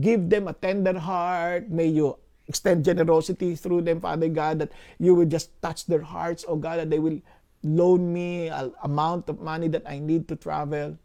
give 0.00 0.26
them 0.26 0.48
a 0.48 0.54
tender 0.56 0.98
heart. 0.98 1.70
May 1.70 1.86
you 1.92 2.18
extend 2.48 2.84
generosity 2.84 3.54
through 3.54 3.82
them, 3.84 4.00
Father 4.00 4.26
God, 4.26 4.58
that 4.58 4.72
you 4.98 5.14
will 5.14 5.28
just 5.28 5.52
touch 5.62 5.86
their 5.86 6.02
hearts, 6.02 6.44
oh 6.48 6.56
God, 6.56 6.80
that 6.80 6.90
they 6.90 6.98
will 6.98 7.20
loan 7.62 8.12
me 8.12 8.48
an 8.48 8.72
amount 8.82 9.28
of 9.28 9.38
money 9.40 9.68
that 9.68 9.84
I 9.86 9.98
need 9.98 10.26
to 10.28 10.36
travel. 10.36 10.96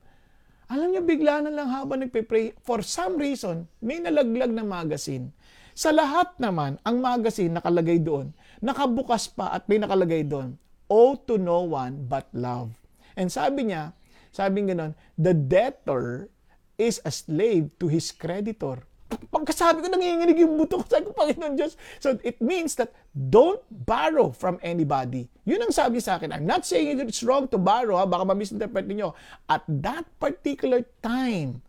Alam 0.74 0.90
niyo, 0.90 1.06
bigla 1.06 1.46
na 1.46 1.54
lang 1.54 1.70
habang 1.70 2.02
nagpe-pray, 2.02 2.58
for 2.66 2.82
some 2.82 3.14
reason, 3.22 3.70
may 3.78 4.02
nalaglag 4.02 4.50
na 4.50 4.66
magazine. 4.66 5.30
Sa 5.78 5.94
lahat 5.94 6.34
naman, 6.42 6.82
ang 6.82 6.98
magazine 6.98 7.54
nakalagay 7.54 8.02
doon, 8.02 8.34
nakabukas 8.58 9.30
pa 9.30 9.54
at 9.54 9.70
may 9.70 9.78
nakalagay 9.78 10.26
doon, 10.26 10.58
owe 10.90 11.14
to 11.14 11.38
no 11.38 11.62
one 11.70 12.10
but 12.10 12.26
love. 12.34 12.74
And 13.14 13.30
sabi 13.30 13.70
niya, 13.70 13.94
sabi 14.34 14.66
nga 14.66 14.98
the 15.14 15.38
debtor 15.38 16.34
is 16.82 16.98
a 17.06 17.14
slave 17.14 17.70
to 17.78 17.86
his 17.86 18.10
creditor. 18.10 18.82
Pagkasabi 19.18 19.84
ko, 19.84 19.88
nanginginig 19.92 20.40
yung 20.42 20.56
buto 20.58 20.82
ko. 20.82 20.86
Sabi 20.92 21.10
ko, 21.10 21.14
Panginoon 21.16 21.56
Diyos. 21.58 21.76
So, 21.98 22.18
it 22.22 22.40
means 22.40 22.76
that 22.80 22.94
don't 23.14 23.62
borrow 23.70 24.34
from 24.34 24.58
anybody. 24.62 25.30
Yun 25.44 25.68
ang 25.68 25.74
sabi 25.76 26.00
sa 26.00 26.18
akin. 26.18 26.32
I'm 26.32 26.48
not 26.48 26.64
saying 26.64 27.00
it's 27.04 27.22
wrong 27.22 27.52
to 27.52 27.60
borrow. 27.60 28.00
Ha? 28.00 28.08
Baka 28.08 28.24
ma-misinterpret 28.26 28.88
ninyo. 28.88 29.12
At 29.50 29.62
that 29.68 30.08
particular 30.18 30.88
time, 31.04 31.62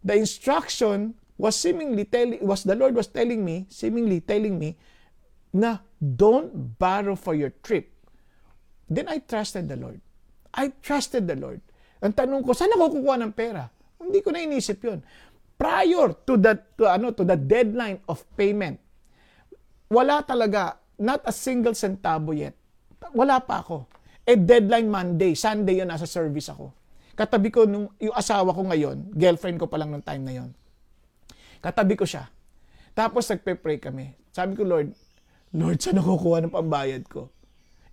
the 0.00 0.16
instruction 0.16 1.18
was 1.36 1.58
seemingly 1.58 2.06
telling, 2.06 2.38
was 2.44 2.62
the 2.62 2.78
Lord 2.78 2.94
was 2.94 3.10
telling 3.10 3.42
me, 3.42 3.66
seemingly 3.66 4.22
telling 4.22 4.58
me, 4.58 4.78
na 5.52 5.82
don't 5.98 6.78
borrow 6.78 7.18
for 7.18 7.34
your 7.34 7.50
trip. 7.60 7.92
Then 8.88 9.08
I 9.08 9.20
trusted 9.20 9.68
the 9.68 9.76
Lord. 9.76 10.00
I 10.52 10.72
trusted 10.84 11.28
the 11.28 11.36
Lord. 11.36 11.60
Ang 12.02 12.12
tanong 12.12 12.42
ko, 12.42 12.52
saan 12.52 12.74
ako 12.74 12.98
kukuha 12.98 13.16
ng 13.22 13.32
pera? 13.32 13.70
Hindi 14.02 14.18
ko 14.20 14.34
na 14.34 14.42
inisip 14.42 14.82
yun. 14.82 15.00
Prior 15.62 16.10
to 16.26 16.34
that 16.42 16.74
to, 16.74 16.90
ano 16.90 17.14
to 17.14 17.22
the 17.22 17.38
deadline 17.38 18.02
of 18.10 18.26
payment, 18.34 18.82
wala 19.86 20.26
talaga 20.26 20.82
not 20.98 21.22
a 21.22 21.30
single 21.30 21.78
centavo 21.78 22.34
yet. 22.34 22.58
Wala 23.14 23.38
pa 23.38 23.62
ako. 23.62 23.86
Eh 24.26 24.34
deadline 24.34 24.90
Monday, 24.90 25.38
Sunday 25.38 25.78
yun 25.78 25.86
nasa 25.86 26.10
service 26.10 26.50
ako. 26.50 26.74
Katabi 27.14 27.54
ko 27.54 27.62
nung 27.62 27.86
yung 28.02 28.10
asawa 28.10 28.50
ko 28.50 28.66
ngayon, 28.66 29.14
girlfriend 29.14 29.62
ko 29.62 29.70
pa 29.70 29.78
lang 29.78 29.94
nung 29.94 30.02
time 30.02 30.26
na 30.26 30.34
yon. 30.34 30.50
Katabi 31.62 31.94
ko 31.94 32.02
siya. 32.02 32.26
Tapos 32.90 33.30
nagpe-pray 33.30 33.78
kami. 33.78 34.18
Sabi 34.34 34.58
ko, 34.58 34.66
Lord, 34.66 34.90
Lord, 35.54 35.78
saan 35.78 36.02
ako 36.02 36.18
kukuha 36.18 36.42
ng 36.42 36.54
pambayad 36.58 37.06
ko? 37.06 37.30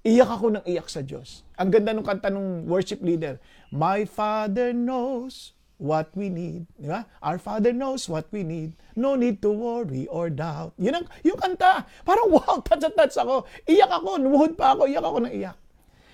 Iyak 0.02 0.32
ako 0.42 0.58
ng 0.58 0.66
iyak 0.66 0.90
sa 0.90 1.06
Diyos. 1.06 1.46
Ang 1.54 1.70
ganda 1.70 1.94
ng 1.94 2.02
kanta 2.02 2.34
ng 2.34 2.66
worship 2.66 3.04
leader. 3.06 3.38
My 3.70 4.10
Father 4.10 4.74
knows 4.74 5.54
what 5.80 6.12
we 6.14 6.28
need. 6.28 6.68
Di 6.76 6.92
ba? 6.92 7.08
Our 7.24 7.40
Father 7.40 7.72
knows 7.72 8.06
what 8.12 8.28
we 8.30 8.44
need. 8.44 8.76
No 8.94 9.16
need 9.16 9.40
to 9.42 9.50
worry 9.50 10.06
or 10.12 10.28
doubt. 10.28 10.76
Yun 10.76 11.02
ang, 11.02 11.06
yung 11.24 11.40
kanta. 11.40 11.88
Parang 12.04 12.30
wow, 12.36 12.60
touch 12.62 12.84
at 12.84 12.94
touch 12.94 13.16
ako. 13.16 13.48
Iyak 13.66 13.90
ako, 13.90 14.20
numuhod 14.20 14.54
pa 14.60 14.76
ako, 14.76 14.86
iyak 14.86 15.02
ako 15.02 15.18
ng 15.26 15.34
iyak. 15.34 15.58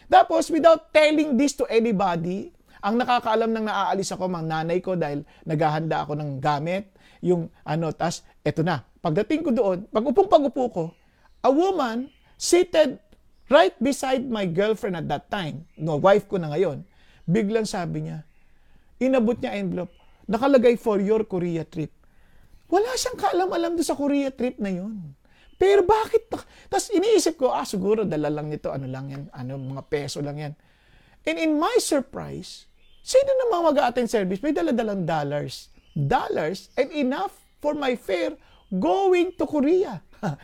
Tapos, 0.06 0.54
without 0.54 0.94
telling 0.94 1.34
this 1.34 1.58
to 1.58 1.66
anybody, 1.66 2.54
ang 2.86 3.02
nakakaalam 3.02 3.50
ng 3.50 3.66
naaalis 3.66 4.14
ako, 4.14 4.30
mang 4.30 4.46
nanay 4.46 4.78
ko 4.78 4.94
dahil 4.94 5.26
naghahanda 5.42 6.06
ako 6.06 6.14
ng 6.14 6.38
gamit, 6.38 6.94
yung 7.26 7.50
ano, 7.66 7.90
tas 7.90 8.22
eto 8.46 8.62
na. 8.62 8.86
Pagdating 9.02 9.42
ko 9.42 9.50
doon, 9.50 9.90
pag 9.90 10.06
upong 10.06 10.30
pagupo 10.30 10.64
ko, 10.70 10.86
a 11.42 11.50
woman 11.50 12.14
seated 12.38 13.02
right 13.50 13.74
beside 13.82 14.30
my 14.30 14.46
girlfriend 14.46 14.94
at 14.94 15.10
that 15.10 15.26
time, 15.34 15.66
no, 15.74 15.98
wife 15.98 16.30
ko 16.30 16.38
na 16.38 16.54
ngayon, 16.54 16.86
biglang 17.26 17.66
sabi 17.66 18.06
niya, 18.06 18.22
inabot 19.02 19.38
niya 19.40 19.58
envelope, 19.58 19.94
nakalagay 20.30 20.76
for 20.80 21.00
your 21.00 21.24
Korea 21.28 21.64
trip. 21.68 21.92
Wala 22.72 22.98
siyang 22.98 23.20
kaalam-alam 23.20 23.78
doon 23.78 23.88
sa 23.88 23.98
Korea 23.98 24.34
trip 24.34 24.58
na 24.58 24.74
yun. 24.74 25.14
Pero 25.56 25.88
bakit? 25.88 26.28
Tapos 26.68 26.92
iniisip 26.92 27.40
ko, 27.40 27.54
ah, 27.54 27.64
siguro 27.64 28.04
dala 28.04 28.28
lang 28.28 28.52
nito, 28.52 28.74
ano 28.74 28.90
lang 28.90 29.08
yan, 29.08 29.24
ano, 29.32 29.56
mga 29.56 29.84
peso 29.88 30.20
lang 30.20 30.36
yan. 30.36 30.54
And 31.24 31.38
in 31.40 31.56
my 31.56 31.80
surprise, 31.80 32.68
sino 33.06 33.32
naman 33.46 33.72
mag-attend 33.72 34.12
service? 34.12 34.44
May 34.44 34.52
dala-dalang 34.52 35.08
dollars. 35.08 35.72
Dollars 35.96 36.74
and 36.76 36.92
enough 36.92 37.32
for 37.64 37.72
my 37.72 37.96
fare 37.96 38.36
going 38.70 39.32
to 39.40 39.46
Korea. 39.48 40.04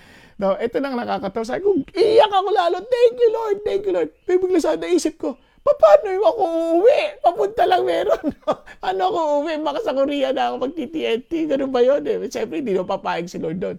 No, 0.42 0.58
ito 0.58 0.82
lang 0.82 0.98
nakakatawa. 0.98 1.46
Sabi 1.46 1.62
ko, 1.62 1.78
iyak 1.94 2.34
ako 2.34 2.50
lalo. 2.50 2.82
Thank 2.82 3.14
you, 3.22 3.30
Lord. 3.30 3.58
Thank 3.62 3.86
you, 3.86 3.94
Lord. 3.94 4.10
Bigla 4.26 4.58
sa 4.58 4.74
naisip 4.74 5.22
ko, 5.22 5.38
paano 5.62 6.06
yung 6.10 6.26
ako 6.26 6.44
uuwi? 6.44 7.02
Papunta 7.22 7.64
lang 7.70 7.84
meron. 7.86 8.26
ano 8.88 9.02
ako 9.10 9.20
uuwi? 9.42 9.54
Baka 9.62 9.80
sa 9.86 9.94
Korea 9.94 10.34
na 10.34 10.50
ako 10.50 10.56
mag-TTNT. 10.70 11.32
Ganun 11.54 11.72
ba 11.72 11.82
yun? 11.86 12.02
Eh? 12.06 12.26
Siyempre, 12.30 12.66
hindi 12.66 12.74
na 12.74 12.86
papayag 12.86 13.30
si 13.30 13.38
Lord 13.38 13.62
doon. 13.62 13.78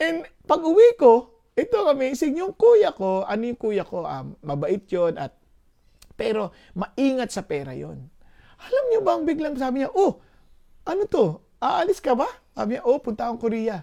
And 0.00 0.24
pag 0.48 0.64
uwi 0.64 0.96
ko, 0.96 1.32
ito 1.52 1.84
amazing. 1.84 2.40
Yung 2.40 2.56
kuya 2.56 2.96
ko, 2.96 3.28
ano 3.28 3.42
yung 3.44 3.60
kuya 3.60 3.84
ko? 3.84 4.08
Um, 4.08 4.40
mabait 4.40 4.82
yon 4.88 5.20
at 5.20 5.36
pero 6.16 6.52
maingat 6.76 7.32
sa 7.32 7.44
pera 7.44 7.76
yon. 7.76 8.08
Alam 8.62 8.84
niyo 8.88 9.00
ba 9.02 9.18
ang 9.18 9.24
biglang 9.26 9.58
sabi 9.58 9.82
niya, 9.82 9.90
oh, 9.90 10.22
ano 10.86 11.02
to? 11.10 11.42
Aalis 11.58 11.98
ka 11.98 12.14
ba? 12.14 12.28
Sabi 12.54 12.78
niya, 12.78 12.82
oh, 12.86 13.02
punta 13.02 13.26
akong 13.26 13.42
Korea. 13.42 13.82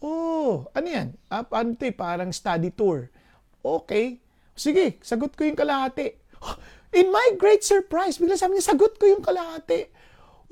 Oh, 0.00 0.68
ano 0.72 0.86
yan? 0.88 1.08
Ah, 1.28 1.44
ano 1.44 1.76
to, 1.76 1.84
eh, 1.84 1.94
parang 1.94 2.32
study 2.32 2.72
tour. 2.72 3.12
Okay. 3.60 4.20
Sige, 4.54 5.00
sagot 5.02 5.34
ko 5.34 5.44
yung 5.44 5.58
kalahati. 5.58 6.23
In 6.98 7.10
my 7.10 7.34
great 7.40 7.66
surprise, 7.66 8.22
bigla 8.22 8.38
sabi 8.38 8.54
niya, 8.54 8.70
sagot 8.70 8.94
ko 9.00 9.04
yung 9.10 9.24
kalahati. 9.24 9.90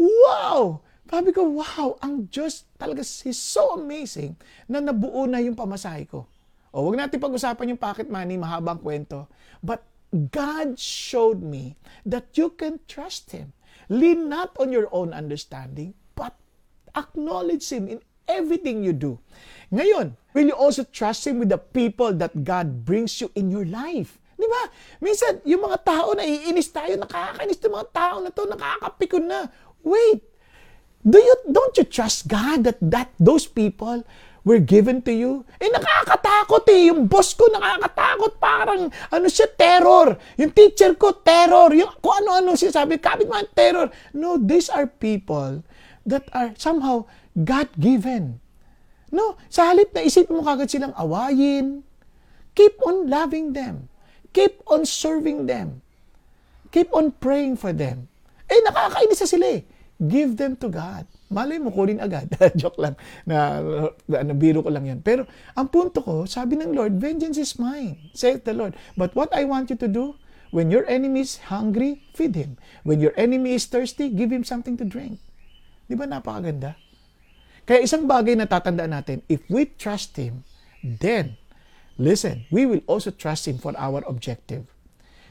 Wow! 0.01 0.83
Sabi 1.07 1.31
ko, 1.31 1.45
wow, 1.45 2.01
ang 2.01 2.27
Diyos 2.33 2.65
talaga, 2.81 3.05
He's 3.05 3.39
so 3.39 3.77
amazing 3.77 4.35
na 4.65 4.81
nabuo 4.81 5.29
na 5.29 5.45
yung 5.45 5.55
pamasahe 5.55 6.09
ko. 6.09 6.25
O, 6.73 6.89
wag 6.89 6.97
natin 6.97 7.21
pag-usapan 7.21 7.77
yung 7.77 7.81
pocket 7.81 8.09
money, 8.09 8.41
mahabang 8.41 8.81
kwento. 8.81 9.29
But 9.61 9.85
God 10.33 10.81
showed 10.81 11.45
me 11.45 11.77
that 12.09 12.33
you 12.41 12.57
can 12.57 12.81
trust 12.89 13.37
Him. 13.37 13.53
Lean 13.93 14.33
not 14.33 14.57
on 14.57 14.73
your 14.73 14.89
own 14.89 15.13
understanding, 15.13 15.93
but 16.17 16.33
acknowledge 16.97 17.69
Him 17.69 17.93
in 17.93 18.01
everything 18.25 18.81
you 18.81 18.97
do. 18.97 19.21
Ngayon, 19.69 20.17
will 20.33 20.49
you 20.49 20.57
also 20.57 20.85
trust 20.85 21.29
Him 21.29 21.45
with 21.45 21.53
the 21.53 21.61
people 21.61 22.17
that 22.17 22.45
God 22.45 22.89
brings 22.89 23.21
you 23.21 23.29
in 23.37 23.53
your 23.53 23.69
life? 23.69 24.17
Di 24.37 24.47
ba? 24.49 24.63
Minsan, 24.99 25.41
yung 25.47 25.63
mga 25.65 25.79
tao 25.85 26.17
na 26.17 26.25
iinis 26.25 26.73
tayo, 26.73 26.97
nakakainis 26.99 27.61
ng 27.61 27.75
mga 27.75 27.89
tao 27.93 28.17
na 28.21 28.31
to, 28.33 28.43
nakakapikon 28.49 29.25
na. 29.29 29.47
Wait, 29.83 30.23
do 31.03 31.19
you, 31.19 31.35
don't 31.51 31.75
you 31.79 31.87
trust 31.87 32.27
God 32.27 32.65
that, 32.65 32.79
that 32.81 33.11
those 33.19 33.47
people 33.47 34.03
were 34.43 34.59
given 34.59 35.03
to 35.03 35.15
you. 35.15 35.47
Eh, 35.63 35.71
nakakatakot 35.71 36.67
eh. 36.71 36.91
Yung 36.91 37.07
boss 37.07 37.35
ko 37.35 37.47
nakakatakot. 37.51 38.43
Parang, 38.43 38.91
ano 38.91 39.27
siya, 39.31 39.47
terror. 39.47 40.19
Yung 40.39 40.51
teacher 40.51 40.99
ko, 40.99 41.15
terror. 41.15 41.71
Yung 41.75 41.91
kung 42.03 42.27
ano-ano 42.27 42.59
siya 42.59 42.75
sabi, 42.75 42.99
kapit 42.99 43.31
man, 43.31 43.47
terror. 43.55 43.89
No, 44.11 44.39
these 44.39 44.67
are 44.67 44.91
people 44.91 45.63
that 46.03 46.27
are 46.35 46.51
somehow 46.59 47.07
God-given. 47.39 48.43
No, 49.13 49.37
sa 49.47 49.71
halip 49.71 49.95
na 49.95 50.03
isip 50.03 50.27
mo 50.33 50.43
kagad 50.43 50.73
silang 50.73 50.97
awayin, 50.97 51.85
keep 52.57 52.81
on 52.83 53.07
loving 53.07 53.53
them. 53.53 53.92
Keep 54.33 54.65
on 54.69 54.89
serving 54.89 55.47
them. 55.47 55.85
Keep 56.73 56.93
on 56.97 57.13
praying 57.13 57.61
for 57.61 57.73
them. 57.73 58.09
Eh, 58.49 58.61
nakakainis 58.65 59.21
na 59.21 59.29
sila 59.29 59.47
eh. 59.61 59.63
Give 60.03 60.35
them 60.35 60.59
to 60.59 60.73
God. 60.73 61.07
Malay 61.31 61.61
mo, 61.61 61.71
kunin 61.71 62.01
agad. 62.01 62.33
Joke 62.61 62.81
lang. 62.81 62.97
Na, 63.29 63.61
na, 64.09 64.35
biro 64.35 64.65
ko 64.65 64.73
lang 64.73 64.89
yan. 64.89 65.01
Pero, 65.05 65.29
ang 65.55 65.69
punto 65.69 66.03
ko, 66.03 66.25
sabi 66.27 66.59
ng 66.59 66.75
Lord, 66.75 66.99
vengeance 66.99 67.39
is 67.39 67.57
mine, 67.61 68.11
saith 68.13 68.45
the 68.45 68.57
Lord. 68.57 68.75
But 68.99 69.15
what 69.15 69.31
I 69.33 69.45
want 69.45 69.71
you 69.71 69.79
to 69.79 69.89
do, 69.89 70.19
when 70.51 70.73
your 70.73 70.85
enemy 70.89 71.23
is 71.23 71.49
hungry, 71.53 72.03
feed 72.13 72.35
him. 72.35 72.59
When 72.83 72.99
your 73.01 73.15
enemy 73.15 73.57
is 73.57 73.69
thirsty, 73.69 74.11
give 74.11 74.33
him 74.33 74.43
something 74.43 74.75
to 74.81 74.85
drink. 74.85 75.23
Di 75.87 75.95
ba 75.95 76.09
napakaganda? 76.09 76.77
Kaya 77.63 77.87
isang 77.87 78.11
bagay 78.11 78.35
na 78.35 78.51
tatandaan 78.51 78.91
natin, 78.91 79.19
if 79.31 79.47
we 79.47 79.71
trust 79.79 80.19
Him, 80.19 80.43
then, 80.83 81.39
listen, 82.03 82.45
we 82.51 82.67
will 82.67 82.83
also 82.87 83.11
trust 83.11 83.47
Him 83.47 83.59
for 83.59 83.73
our 83.79 84.03
objective. 84.07 84.67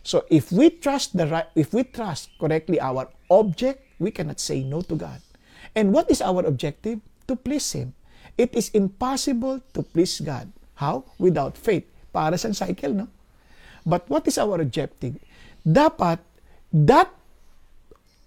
So 0.02 0.26
if 0.30 0.52
we 0.52 0.72
trust 0.72 1.16
the 1.16 1.28
right, 1.28 1.48
if 1.54 1.74
we 1.74 1.84
trust 1.84 2.32
correctly 2.40 2.80
our 2.80 3.10
object, 3.30 3.86
we 4.00 4.10
cannot 4.10 4.40
say 4.40 4.64
no 4.64 4.82
to 4.90 4.96
God. 4.96 5.22
And 5.76 5.94
what 5.94 6.10
is 6.10 6.22
our 6.22 6.42
objective? 6.46 7.00
To 7.28 7.36
please 7.36 7.72
Him. 7.72 7.94
It 8.38 8.56
is 8.56 8.74
impossible 8.74 9.62
to 9.74 9.84
please 9.84 10.20
God. 10.20 10.52
How? 10.76 11.06
Without 11.22 11.56
faith. 11.56 11.86
Para 12.12 12.36
sa 12.36 12.52
cycle, 12.52 13.06
no? 13.06 13.08
But 13.86 14.10
what 14.10 14.28
is 14.28 14.38
our 14.42 14.60
objective? 14.60 15.16
Dapat, 15.64 16.20
that 16.74 17.14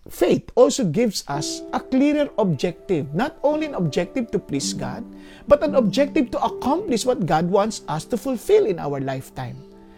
faith 0.08 0.50
also 0.54 0.84
gives 0.84 1.24
us 1.28 1.62
a 1.72 1.80
clearer 1.80 2.28
objective. 2.36 3.14
Not 3.14 3.38
only 3.42 3.66
an 3.66 3.74
objective 3.74 4.30
to 4.32 4.38
please 4.38 4.72
God, 4.72 5.04
but 5.48 5.62
an 5.62 5.74
objective 5.74 6.30
to 6.32 6.42
accomplish 6.44 7.04
what 7.04 7.26
God 7.26 7.48
wants 7.48 7.82
us 7.88 8.04
to 8.12 8.16
fulfill 8.16 8.66
in 8.66 8.78
our 8.78 9.00
lifetime. 9.00 9.56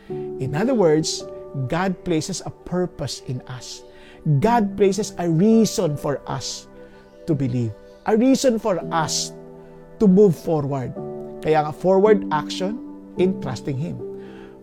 In 0.09 0.55
other 0.55 0.75
words, 0.75 1.25
God 1.67 1.97
places 2.05 2.43
a 2.47 2.51
purpose 2.51 3.23
in 3.27 3.43
us. 3.49 3.83
God 4.39 4.77
places 4.77 5.15
a 5.19 5.31
reason 5.31 5.97
for 5.97 6.23
us 6.27 6.67
to 7.27 7.35
believe. 7.35 7.73
A 8.07 8.17
reason 8.17 8.59
for 8.59 8.79
us 8.95 9.33
to 9.99 10.07
move 10.07 10.37
forward. 10.39 10.95
Kaya 11.43 11.67
nga, 11.67 11.73
forward 11.73 12.27
action 12.31 12.79
in 13.19 13.41
trusting 13.43 13.79
Him. 13.79 13.99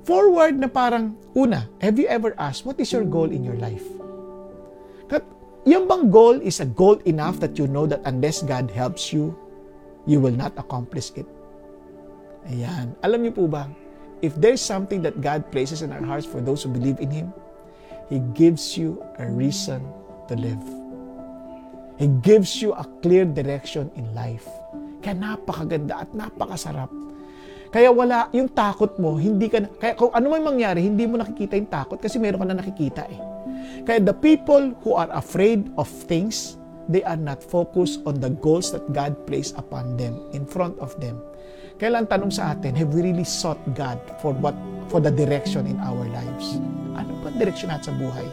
Forward 0.03 0.59
na 0.59 0.67
parang, 0.67 1.15
una, 1.35 1.67
have 1.79 1.99
you 1.99 2.07
ever 2.07 2.35
asked, 2.37 2.67
what 2.67 2.79
is 2.79 2.91
your 2.91 3.03
goal 3.03 3.31
in 3.31 3.43
your 3.43 3.55
life? 3.55 3.83
Yung 5.63 5.87
bang 5.87 6.11
goal 6.11 6.43
is 6.43 6.59
a 6.59 6.67
goal 6.67 6.99
enough 7.07 7.39
that 7.39 7.55
you 7.55 7.71
know 7.71 7.87
that 7.87 8.03
unless 8.03 8.43
God 8.43 8.67
helps 8.67 9.15
you, 9.15 9.31
you 10.03 10.19
will 10.19 10.35
not 10.35 10.51
accomplish 10.59 11.15
it? 11.15 11.27
Ayan. 12.51 12.91
Alam 12.99 13.23
niyo 13.23 13.39
po 13.39 13.47
ba, 13.47 13.71
if 14.19 14.35
there's 14.35 14.59
something 14.59 14.99
that 15.07 15.23
God 15.23 15.47
places 15.55 15.79
in 15.79 15.95
our 15.95 16.03
hearts 16.03 16.27
for 16.27 16.43
those 16.43 16.67
who 16.67 16.69
believe 16.71 16.99
in 16.99 17.07
Him, 17.07 17.31
He 18.11 18.19
gives 18.35 18.75
you 18.75 18.99
a 19.23 19.25
reason 19.31 19.79
to 20.27 20.35
live. 20.35 20.59
He 21.95 22.11
gives 22.19 22.59
you 22.59 22.75
a 22.75 22.83
clear 22.99 23.23
direction 23.23 23.87
in 23.95 24.11
life. 24.11 24.43
Kaya 24.99 25.15
napakaganda 25.15 26.03
at 26.03 26.11
napakasarap. 26.11 26.91
Kaya 27.71 27.87
wala, 27.87 28.27
yung 28.35 28.51
takot 28.51 28.99
mo, 28.99 29.15
hindi 29.15 29.47
ka, 29.47 29.63
kaya 29.79 29.95
kung 29.95 30.11
ano 30.11 30.27
man 30.27 30.43
mangyari, 30.43 30.83
hindi 30.83 31.07
mo 31.07 31.15
nakikita 31.15 31.55
yung 31.55 31.71
takot 31.71 31.97
kasi 32.03 32.19
meron 32.19 32.43
ka 32.43 32.47
na 32.51 32.59
nakikita 32.59 33.07
eh. 33.07 33.32
Kaya 33.83 33.99
the 33.99 34.15
people 34.15 34.71
who 34.81 34.93
are 34.95 35.09
afraid 35.11 35.67
of 35.77 35.87
things, 35.87 36.57
they 36.87 37.03
are 37.03 37.19
not 37.19 37.43
focused 37.43 38.03
on 38.05 38.19
the 38.19 38.31
goals 38.43 38.71
that 38.71 38.83
God 38.91 39.15
placed 39.27 39.55
upon 39.55 39.95
them, 39.95 40.19
in 40.31 40.45
front 40.45 40.79
of 40.79 40.95
them. 40.99 41.19
Kaya 41.79 41.99
lang 41.99 42.07
tanong 42.07 42.31
sa 42.31 42.53
atin, 42.53 42.75
have 42.75 42.93
we 42.93 43.01
really 43.01 43.25
sought 43.25 43.59
God 43.73 43.99
for 44.21 44.31
what 44.31 44.55
for 44.91 44.99
the 45.01 45.11
direction 45.11 45.65
in 45.65 45.79
our 45.81 46.05
lives? 46.11 46.59
Ano 46.93 47.17
ba 47.23 47.33
direksyon 47.33 47.73
natin 47.73 47.91
sa 47.91 47.95
buhay? 47.97 48.27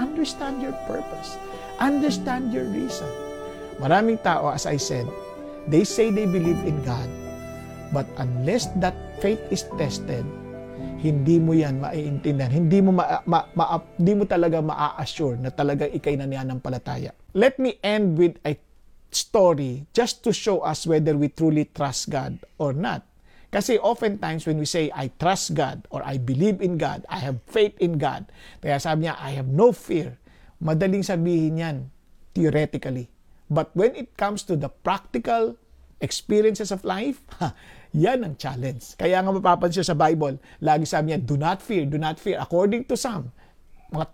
Understand 0.00 0.64
your 0.64 0.74
purpose. 0.88 1.36
Understand 1.78 2.52
your 2.52 2.66
reason. 2.68 3.08
Maraming 3.80 4.20
tao, 4.20 4.52
as 4.52 4.68
I 4.68 4.76
said, 4.76 5.08
they 5.68 5.84
say 5.84 6.12
they 6.12 6.28
believe 6.28 6.60
in 6.68 6.80
God, 6.84 7.08
but 7.92 8.04
unless 8.20 8.68
that 8.80 8.96
faith 9.24 9.40
is 9.48 9.64
tested, 9.80 10.24
hindi 11.00 11.40
mo 11.40 11.56
yan 11.56 11.80
maiintindihan. 11.80 12.52
Hindi 12.52 12.78
mo 12.84 12.92
ma, 12.92 13.24
ma, 13.24 13.48
ma, 13.56 13.80
hindi 13.96 14.12
mo 14.14 14.24
talaga 14.28 14.60
maa-assure 14.60 15.40
na 15.40 15.48
talaga 15.48 15.88
ikay 15.88 16.20
nananampalataya. 16.20 17.16
Let 17.32 17.56
me 17.56 17.80
end 17.80 18.20
with 18.20 18.36
a 18.44 18.56
story 19.10 19.88
just 19.96 20.22
to 20.28 20.30
show 20.30 20.60
us 20.60 20.84
whether 20.84 21.16
we 21.16 21.32
truly 21.32 21.66
trust 21.72 22.12
God 22.12 22.38
or 22.60 22.76
not. 22.76 23.08
Kasi 23.50 23.82
oftentimes 23.82 24.46
when 24.46 24.62
we 24.62 24.68
say, 24.68 24.94
I 24.94 25.10
trust 25.18 25.58
God 25.58 25.88
or 25.90 26.06
I 26.06 26.22
believe 26.22 26.62
in 26.62 26.78
God, 26.78 27.02
I 27.10 27.18
have 27.18 27.42
faith 27.50 27.74
in 27.82 27.98
God, 27.98 28.30
kaya 28.62 28.78
sabi 28.78 29.10
niya, 29.10 29.18
I 29.18 29.34
have 29.34 29.50
no 29.50 29.74
fear, 29.74 30.20
Madaling 30.60 31.00
sabihin 31.00 31.56
yan, 31.56 31.76
theoretically. 32.36 33.08
But 33.48 33.72
when 33.72 33.96
it 33.96 34.12
comes 34.20 34.44
to 34.44 34.60
the 34.60 34.68
practical 34.68 35.56
experiences 36.00 36.72
of 36.72 36.82
life, 36.82 37.20
ha, 37.38 37.52
yan 37.92 38.24
ang 38.24 38.34
challenge. 38.40 38.96
Kaya 38.96 39.20
nga 39.20 39.30
mapapansin 39.30 39.84
sa 39.84 39.94
Bible, 39.94 40.40
lagi 40.64 40.88
sabi 40.88 41.12
niya, 41.12 41.20
do 41.20 41.36
not 41.36 41.60
fear, 41.60 41.84
do 41.84 42.00
not 42.00 42.16
fear. 42.16 42.40
According 42.40 42.88
to 42.88 42.96
some, 42.96 43.30
mga 43.92 44.06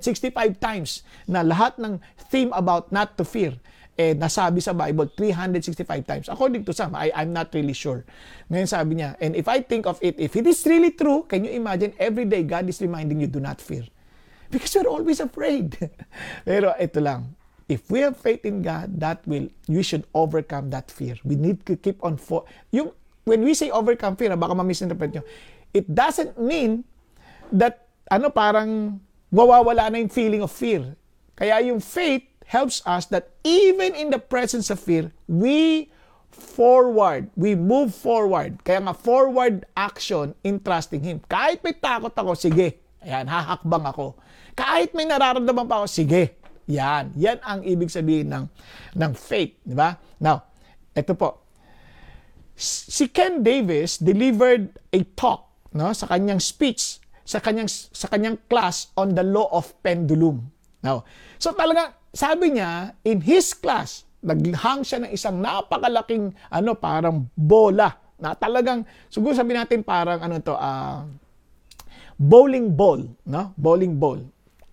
365 0.00 0.34
times 0.60 1.06
na 1.24 1.40
lahat 1.40 1.78
ng 1.78 1.98
theme 2.28 2.50
about 2.52 2.90
not 2.90 3.16
to 3.16 3.24
fear, 3.24 3.56
eh, 3.94 4.12
nasabi 4.14 4.58
sa 4.58 4.74
Bible 4.74 5.06
365 5.14 5.86
times. 6.02 6.26
According 6.26 6.66
to 6.66 6.74
some, 6.74 6.98
I, 6.98 7.14
I'm 7.14 7.30
not 7.30 7.54
really 7.54 7.74
sure. 7.74 8.02
Ngayon 8.50 8.68
sabi 8.68 8.92
niya, 8.98 9.14
and 9.22 9.38
if 9.38 9.46
I 9.46 9.62
think 9.62 9.86
of 9.86 10.02
it, 10.02 10.18
if 10.18 10.34
it 10.34 10.46
is 10.46 10.58
really 10.66 10.90
true, 10.90 11.24
can 11.30 11.46
you 11.46 11.54
imagine 11.54 11.94
every 12.02 12.26
day 12.26 12.42
God 12.42 12.66
is 12.66 12.82
reminding 12.82 13.22
you, 13.22 13.30
do 13.30 13.38
not 13.38 13.62
fear. 13.62 13.86
Because 14.50 14.74
we're 14.74 14.90
always 14.90 15.22
afraid. 15.22 15.78
Pero 16.48 16.74
ito 16.78 16.98
lang, 16.98 17.38
if 17.68 17.90
we 17.90 18.00
have 18.00 18.16
faith 18.16 18.44
in 18.44 18.62
God, 18.62 19.00
that 19.00 19.24
will, 19.26 19.48
we 19.68 19.82
should 19.82 20.04
overcome 20.14 20.70
that 20.70 20.90
fear. 20.90 21.16
We 21.24 21.36
need 21.36 21.64
to 21.66 21.76
keep 21.76 22.02
on, 22.04 22.16
for, 22.16 22.44
yung, 22.70 22.92
when 23.24 23.42
we 23.42 23.54
say 23.54 23.70
overcome 23.70 24.16
fear, 24.16 24.36
baka 24.36 24.54
ma-misinterpret 24.54 25.14
nyo, 25.14 25.24
it 25.72 25.88
doesn't 25.88 26.36
mean 26.36 26.84
that, 27.52 27.88
ano, 28.10 28.28
parang 28.28 29.00
mawawala 29.32 29.90
na 29.90 29.98
yung 29.98 30.12
feeling 30.12 30.42
of 30.44 30.52
fear. 30.52 30.94
Kaya 31.34 31.60
yung 31.64 31.80
faith 31.80 32.22
helps 32.44 32.84
us 32.84 33.08
that 33.08 33.32
even 33.42 33.96
in 33.96 34.12
the 34.12 34.20
presence 34.20 34.68
of 34.68 34.78
fear, 34.78 35.10
we 35.26 35.88
forward, 36.30 37.30
we 37.34 37.54
move 37.54 37.94
forward. 37.94 38.60
Kaya 38.62 38.84
nga, 38.84 38.94
forward 38.94 39.64
action 39.72 40.34
in 40.44 40.60
trusting 40.60 41.00
Him. 41.00 41.22
Kahit 41.26 41.64
may 41.64 41.72
takot 41.72 42.12
ako, 42.12 42.36
sige, 42.36 42.78
ayan, 43.00 43.24
hahakbang 43.24 43.86
ako. 43.88 44.18
Kahit 44.54 44.92
may 44.92 45.08
nararamdaman 45.08 45.66
pa 45.66 45.82
ako, 45.82 45.88
sige. 45.90 46.43
Yan. 46.70 47.12
Yan 47.16 47.38
ang 47.44 47.60
ibig 47.64 47.92
sabihin 47.92 48.32
ng, 48.32 48.44
ng 48.96 49.12
faith. 49.12 49.60
Di 49.60 49.76
ba? 49.76 49.96
Now, 50.20 50.48
ito 50.96 51.12
po. 51.12 51.44
Si 52.56 53.10
Ken 53.10 53.42
Davis 53.42 53.98
delivered 53.98 54.70
a 54.94 55.00
talk 55.18 55.50
no, 55.74 55.90
sa 55.90 56.06
kanyang 56.06 56.38
speech, 56.38 57.02
sa 57.26 57.42
kanyang, 57.42 57.66
sa 57.68 58.06
kanyang 58.06 58.38
class 58.46 58.94
on 58.94 59.12
the 59.12 59.26
law 59.26 59.50
of 59.50 59.74
pendulum. 59.82 60.48
Now, 60.84 61.02
so 61.36 61.50
talaga, 61.50 61.96
sabi 62.14 62.54
niya, 62.54 62.94
in 63.02 63.18
his 63.24 63.52
class, 63.56 64.06
naghang 64.22 64.86
siya 64.86 65.02
ng 65.04 65.12
isang 65.12 65.42
napakalaking, 65.42 66.30
ano, 66.48 66.78
parang 66.78 67.26
bola, 67.34 67.90
na 68.22 68.32
talagang, 68.38 68.86
siguro 69.10 69.34
sabi 69.34 69.52
natin 69.52 69.82
parang, 69.82 70.22
ano 70.22 70.38
to, 70.38 70.54
uh, 70.54 71.02
bowling 72.14 72.70
ball, 72.72 73.02
no? 73.26 73.50
Bowling 73.58 73.98
ball. 73.98 74.22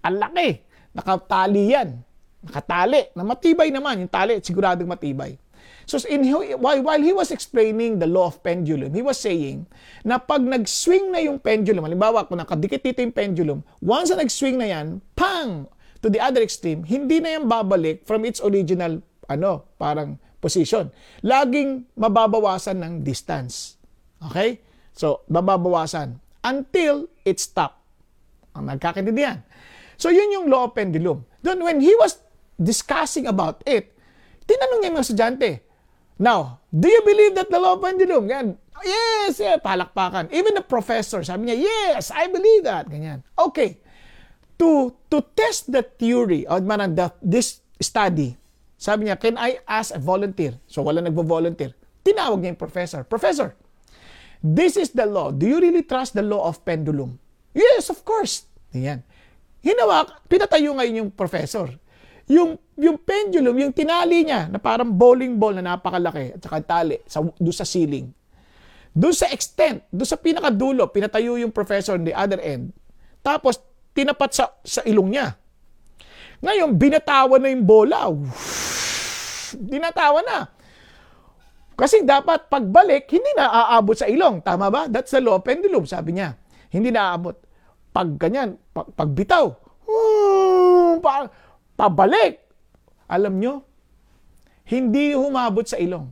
Ang 0.06 0.16
laki. 0.22 0.62
Nakatali 0.92 1.76
yan. 1.76 2.00
Nakatali. 2.44 3.14
Na 3.16 3.24
matibay 3.24 3.70
naman. 3.70 4.06
Yung 4.06 4.12
tali, 4.12 4.40
siguradong 4.40 4.90
matibay. 4.90 5.38
So 5.86 5.98
in, 6.08 6.24
while, 6.62 7.02
he 7.02 7.12
was 7.12 7.34
explaining 7.34 8.00
the 8.00 8.08
law 8.08 8.30
of 8.30 8.40
pendulum, 8.40 8.94
he 8.94 9.02
was 9.02 9.18
saying 9.20 9.66
na 10.06 10.22
pag 10.22 10.40
nag-swing 10.40 11.12
na 11.12 11.20
yung 11.20 11.42
pendulum, 11.42 11.84
halimbawa 11.84 12.26
kung 12.30 12.40
nakadikit 12.40 12.80
dito 12.80 13.02
yung 13.02 13.12
pendulum, 13.12 13.60
once 13.82 14.14
na 14.14 14.22
nag-swing 14.24 14.56
na 14.56 14.68
yan, 14.70 15.02
pang! 15.18 15.68
To 16.02 16.10
the 16.10 16.18
other 16.18 16.42
extreme, 16.42 16.82
hindi 16.82 17.22
na 17.22 17.38
yan 17.38 17.46
babalik 17.46 18.08
from 18.10 18.26
its 18.26 18.42
original, 18.42 19.06
ano, 19.30 19.70
parang 19.78 20.18
position. 20.42 20.90
Laging 21.22 21.86
mababawasan 21.94 22.82
ng 22.82 22.94
distance. 23.06 23.78
Okay? 24.18 24.66
So, 24.98 25.22
mababawasan 25.30 26.18
until 26.42 27.06
it 27.22 27.38
stop. 27.38 27.86
Ang 28.58 28.74
nagkakaintindihan. 28.74 29.46
So 30.02 30.10
yun 30.10 30.34
yung 30.34 30.50
law 30.50 30.66
of 30.66 30.74
pendulum. 30.74 31.30
Then 31.46 31.62
when 31.62 31.78
he 31.78 31.94
was 31.94 32.18
discussing 32.58 33.30
about 33.30 33.62
it, 33.70 33.94
tinanong 34.50 34.82
niya 34.82 34.90
yung 34.90 35.02
estudyante, 35.06 35.52
Now, 36.22 36.62
do 36.70 36.86
you 36.86 37.02
believe 37.02 37.34
that 37.34 37.50
the 37.50 37.58
law 37.58 37.74
of 37.74 37.82
pendulum? 37.82 38.30
Ganyan. 38.30 38.62
Yes, 38.86 39.42
yeah, 39.42 39.58
palakpakan. 39.58 40.30
Even 40.30 40.54
the 40.54 40.62
professor, 40.62 41.26
sabi 41.26 41.50
niya, 41.50 41.58
yes, 41.58 42.14
I 42.14 42.30
believe 42.30 42.62
that. 42.62 42.86
Ganyan. 42.86 43.26
Okay. 43.34 43.82
To 44.62 44.94
to 45.10 45.26
test 45.34 45.74
the 45.74 45.82
theory, 45.82 46.46
or 46.46 46.62
man, 46.62 46.94
the, 46.94 47.10
this 47.26 47.66
study, 47.82 48.38
sabi 48.78 49.10
niya, 49.10 49.18
can 49.18 49.34
I 49.42 49.66
ask 49.66 49.90
a 49.90 49.98
volunteer? 49.98 50.62
So, 50.70 50.86
wala 50.86 51.02
nagvo-volunteer. 51.02 51.74
Tinawag 52.06 52.46
niya 52.46 52.54
yung 52.54 52.62
professor. 52.62 53.02
Professor, 53.02 53.58
this 54.46 54.78
is 54.78 54.94
the 54.94 55.10
law. 55.10 55.34
Do 55.34 55.50
you 55.50 55.58
really 55.58 55.82
trust 55.82 56.14
the 56.14 56.22
law 56.22 56.46
of 56.46 56.62
pendulum? 56.62 57.18
Yes, 57.58 57.90
of 57.90 58.06
course. 58.06 58.46
Ganyan. 58.70 59.02
Hinawak, 59.62 60.26
pinatayo 60.26 60.74
ngayon 60.74 61.06
yung 61.06 61.12
professor. 61.14 61.70
Yung, 62.26 62.58
yung 62.78 62.98
pendulum, 62.98 63.54
yung 63.58 63.74
tinali 63.74 64.26
niya 64.26 64.50
na 64.50 64.58
parang 64.58 64.90
bowling 64.90 65.38
ball 65.38 65.54
na 65.54 65.78
napakalaki 65.78 66.38
at 66.38 66.42
saka 66.42 66.58
tali 66.66 66.98
sa, 67.06 67.22
doon 67.22 67.56
sa 67.56 67.66
ceiling. 67.66 68.10
Doon 68.92 69.16
sa 69.16 69.30
extent, 69.32 69.86
doon 69.94 70.10
sa 70.10 70.20
pinakadulo, 70.20 70.90
pinatayo 70.92 71.40
yung 71.40 71.54
professor 71.54 71.96
on 71.96 72.04
the 72.04 72.12
other 72.12 72.42
end. 72.44 72.76
Tapos, 73.24 73.62
tinapat 73.96 74.34
sa, 74.34 74.52
sa 74.66 74.82
ilong 74.84 75.10
niya. 75.14 75.38
Ngayon, 76.42 76.76
binatawan 76.76 77.40
na 77.40 77.50
yung 77.54 77.64
bola. 77.64 78.10
Binatawan 79.56 80.26
na. 80.26 80.40
Kasi 81.78 82.06
dapat 82.06 82.46
pagbalik, 82.46 83.10
hindi 83.10 83.32
na 83.34 83.74
aabot 83.74 83.98
sa 83.98 84.06
ilong. 84.06 84.46
Tama 84.46 84.70
ba? 84.70 84.86
That's 84.86 85.14
the 85.14 85.22
law 85.22 85.42
of 85.42 85.46
pendulum, 85.46 85.90
sabi 85.90 86.18
niya. 86.18 86.38
Hindi 86.70 86.94
na 86.94 87.14
aabot. 87.14 87.34
Pag 87.90 88.22
ganyan, 88.22 88.61
pag, 88.72 88.88
pagbitaw, 88.96 89.46
pa, 91.04 91.28
pabalik. 91.76 92.40
Alam 93.12 93.34
nyo, 93.44 93.54
hindi 94.68 95.12
humabot 95.12 95.68
sa 95.68 95.76
ilong. 95.76 96.08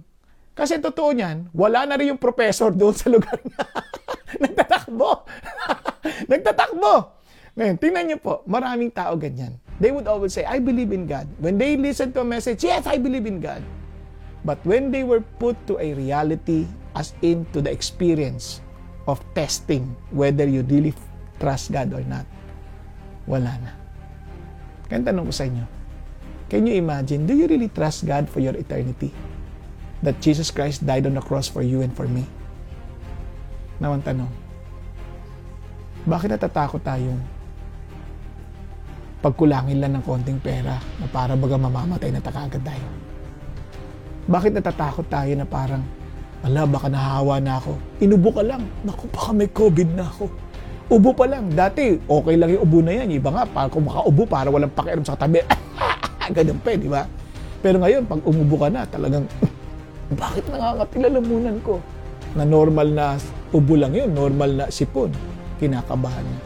Kasi 0.52 0.76
totoo 0.84 1.16
niyan, 1.16 1.48
wala 1.56 1.88
na 1.88 1.96
rin 1.96 2.12
yung 2.12 2.20
professor 2.20 2.76
doon 2.76 2.92
sa 2.92 3.08
lugar 3.08 3.40
niya. 3.40 3.64
Nagtatakbo. 4.44 5.24
Nagtatakbo. 6.32 6.94
Ngayon, 7.56 7.76
tingnan 7.80 8.04
niyo 8.12 8.18
po, 8.20 8.44
maraming 8.44 8.92
tao 8.92 9.16
ganyan. 9.16 9.56
They 9.80 9.96
would 9.96 10.12
always 10.12 10.36
say, 10.36 10.44
I 10.44 10.60
believe 10.60 10.92
in 10.92 11.08
God. 11.08 11.32
When 11.40 11.56
they 11.56 11.80
listen 11.80 12.12
to 12.20 12.24
a 12.24 12.28
message, 12.28 12.68
yes, 12.68 12.84
I 12.84 13.00
believe 13.00 13.24
in 13.24 13.40
God. 13.40 13.64
But 14.44 14.60
when 14.68 14.92
they 14.92 15.08
were 15.08 15.24
put 15.40 15.56
to 15.72 15.80
a 15.80 15.96
reality 15.96 16.68
as 16.96 17.16
into 17.24 17.64
the 17.64 17.72
experience 17.72 18.60
of 19.08 19.24
testing 19.32 19.96
whether 20.12 20.44
you 20.44 20.68
really 20.68 20.92
trust 21.40 21.72
God 21.72 21.96
or 21.96 22.04
not, 22.04 22.28
wala 23.30 23.54
na. 23.62 23.72
Kaya 24.90 25.06
tanong 25.06 25.30
ko 25.30 25.34
sa 25.34 25.46
inyo, 25.46 25.66
can 26.50 26.66
you 26.66 26.74
imagine, 26.74 27.30
do 27.30 27.38
you 27.38 27.46
really 27.46 27.70
trust 27.70 28.10
God 28.10 28.26
for 28.26 28.42
your 28.42 28.58
eternity? 28.58 29.14
That 30.02 30.18
Jesus 30.18 30.50
Christ 30.50 30.82
died 30.82 31.06
on 31.06 31.14
the 31.14 31.22
cross 31.22 31.46
for 31.46 31.62
you 31.62 31.86
and 31.86 31.94
for 31.94 32.10
me? 32.10 32.26
Now 33.78 33.94
ang 33.94 34.02
tanong, 34.02 34.32
bakit 36.10 36.34
natatakot 36.34 36.82
tayong 36.82 37.22
pagkulangin 39.22 39.78
lang 39.78 39.94
ng 39.94 40.04
konting 40.04 40.42
pera 40.42 40.80
na 40.98 41.06
para 41.12 41.38
baga 41.38 41.60
mamamatay 41.60 42.10
na 42.10 42.24
takagad 42.24 42.66
tayo? 42.66 42.88
Bakit 44.26 44.58
natatakot 44.58 45.06
tayo 45.06 45.32
na 45.38 45.46
parang, 45.46 45.86
ala, 46.42 46.66
baka 46.66 46.88
nahawa 46.90 47.38
na 47.38 47.62
ako. 47.62 47.78
Inubo 48.02 48.30
ka 48.34 48.42
lang. 48.42 48.66
Naku, 48.82 49.06
baka 49.12 49.30
may 49.36 49.50
COVID 49.50 49.90
na 49.94 50.06
ako. 50.08 50.49
Ubo 50.90 51.14
pa 51.14 51.30
lang. 51.30 51.54
Dati, 51.54 52.02
okay 52.02 52.34
lang 52.34 52.50
yung 52.50 52.66
ubo 52.66 52.82
na 52.82 52.98
yan. 52.98 53.14
Iba 53.14 53.30
nga, 53.30 53.44
para 53.46 53.70
kung 53.70 53.86
makaubo, 53.86 54.26
para 54.26 54.50
walang 54.50 54.74
pakialam 54.74 55.06
sa 55.06 55.14
tabi. 55.14 55.38
Ganun 56.36 56.58
pa, 56.66 56.74
di 56.74 56.90
ba? 56.90 57.06
Pero 57.62 57.78
ngayon, 57.78 58.10
pag 58.10 58.26
umubo 58.26 58.58
ka 58.58 58.68
na, 58.74 58.90
talagang, 58.90 59.30
bakit 60.22 60.50
nangangatilalamunan 60.50 61.62
ko? 61.62 61.78
Na 62.34 62.42
normal 62.42 62.90
na 62.90 63.06
ubo 63.54 63.78
lang 63.78 63.94
yun, 63.94 64.10
normal 64.18 64.50
na 64.50 64.66
sipon. 64.74 65.14
Kinakabahan 65.62 66.26
niya. 66.26 66.42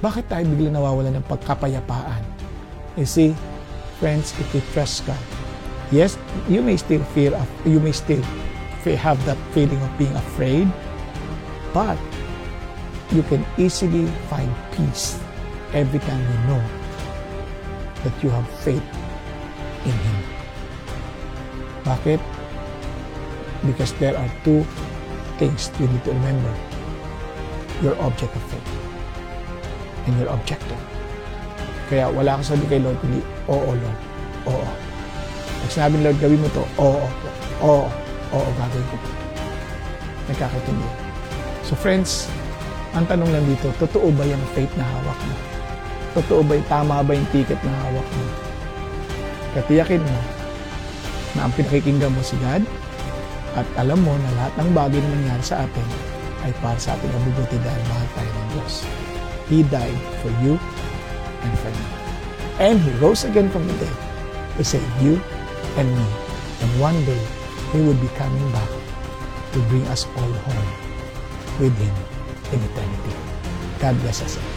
Bakit 0.00 0.24
tayo 0.32 0.44
bigla 0.48 0.72
nawawala 0.72 1.10
ng 1.12 1.26
pagkapayapaan? 1.28 2.22
You 2.96 3.04
see, 3.04 3.36
friends, 4.00 4.32
if 4.40 4.48
you 4.56 4.62
trust 4.72 5.04
God, 5.04 5.20
yes, 5.92 6.16
you 6.48 6.64
may 6.64 6.80
still 6.80 7.02
fear, 7.12 7.34
you 7.68 7.82
may 7.82 7.92
still 7.92 8.22
have 8.88 9.20
that 9.28 9.36
feeling 9.52 9.76
of 9.84 9.92
being 10.00 10.14
afraid, 10.16 10.64
but 11.76 12.00
you 13.12 13.22
can 13.26 13.44
easily 13.56 14.06
find 14.28 14.50
peace 14.72 15.16
every 15.72 15.98
time 16.04 16.20
you 16.20 16.38
know 16.48 16.62
that 18.04 18.14
you 18.22 18.30
have 18.30 18.46
faith 18.60 18.84
in 19.84 19.96
Him. 19.96 20.18
Bakit? 21.84 22.20
Because 23.64 23.92
there 23.96 24.16
are 24.16 24.30
two 24.44 24.62
things 25.40 25.72
you 25.80 25.88
need 25.88 26.04
to 26.04 26.12
remember. 26.12 26.52
Your 27.82 27.96
object 28.02 28.34
of 28.34 28.42
faith 28.50 28.70
and 30.06 30.18
your 30.18 30.28
objective. 30.28 30.82
Kaya 31.88 32.12
wala 32.12 32.36
kang 32.36 32.44
sabi 32.44 32.68
kay 32.68 32.80
Lord, 32.82 33.00
kundi, 33.00 33.24
oo 33.48 33.72
Lord, 33.72 33.98
oo. 34.52 34.66
Pag 35.64 35.70
sinabi 35.72 35.96
ni 35.96 36.02
Lord, 36.04 36.18
gawin 36.20 36.38
mo 36.42 36.48
to, 36.52 36.64
oo, 36.76 37.02
oo, 37.64 37.86
oo, 38.36 38.48
gagawin 38.60 38.86
ko 38.92 38.96
po. 39.00 39.08
So 41.64 41.72
friends, 41.72 42.28
ang 42.96 43.04
tanong 43.04 43.28
lang 43.28 43.44
dito, 43.44 43.68
totoo 43.76 44.08
ba 44.16 44.24
yung 44.24 44.40
faith 44.56 44.72
na 44.80 44.84
hawak 44.86 45.20
mo? 45.28 45.36
Totoo 46.16 46.40
ba 46.40 46.52
yung 46.56 46.68
tama 46.72 47.04
ba 47.04 47.12
yung 47.12 47.28
ticket 47.28 47.60
na 47.60 47.72
hawak 47.84 48.08
mo? 48.16 48.24
Katiyakin 49.52 50.00
mo 50.00 50.18
na 51.36 51.40
ang 51.48 51.52
pinakikinggan 51.52 52.12
mo 52.12 52.22
si 52.24 52.36
God 52.40 52.64
at 53.58 53.66
alam 53.76 54.00
mo 54.00 54.16
na 54.16 54.30
lahat 54.40 54.52
ng 54.56 54.70
bagay 54.72 55.00
na 55.00 55.10
nangyari 55.12 55.44
sa 55.44 55.64
atin 55.64 55.86
ay 56.46 56.52
para 56.64 56.78
sa 56.80 56.96
ating 56.96 57.12
mabubuti 57.12 57.58
dahil 57.60 57.82
mahal 57.92 58.08
tayo 58.16 58.30
ng 58.30 58.48
Diyos. 58.56 58.74
He 59.48 59.58
died 59.68 60.00
for 60.24 60.32
you 60.40 60.56
and 61.44 61.54
for 61.60 61.72
me. 61.72 61.86
And 62.58 62.76
He 62.80 62.90
rose 63.00 63.24
again 63.28 63.52
from 63.52 63.68
the 63.68 63.76
dead 63.76 63.96
to 64.56 64.62
save 64.64 64.84
you 65.04 65.20
and 65.76 65.88
me. 65.88 66.06
And 66.64 66.70
one 66.80 66.98
day, 67.04 67.20
He 67.70 67.84
would 67.84 68.00
be 68.00 68.10
coming 68.16 68.48
back 68.50 68.70
to 69.52 69.58
bring 69.68 69.84
us 69.92 70.08
all 70.16 70.32
home 70.32 70.70
with 71.60 71.74
Him 71.76 72.17
in 72.52 72.60
eternity. 72.64 73.12
God 73.78 73.94
bless 74.00 74.24
us 74.24 74.40
all. 74.40 74.52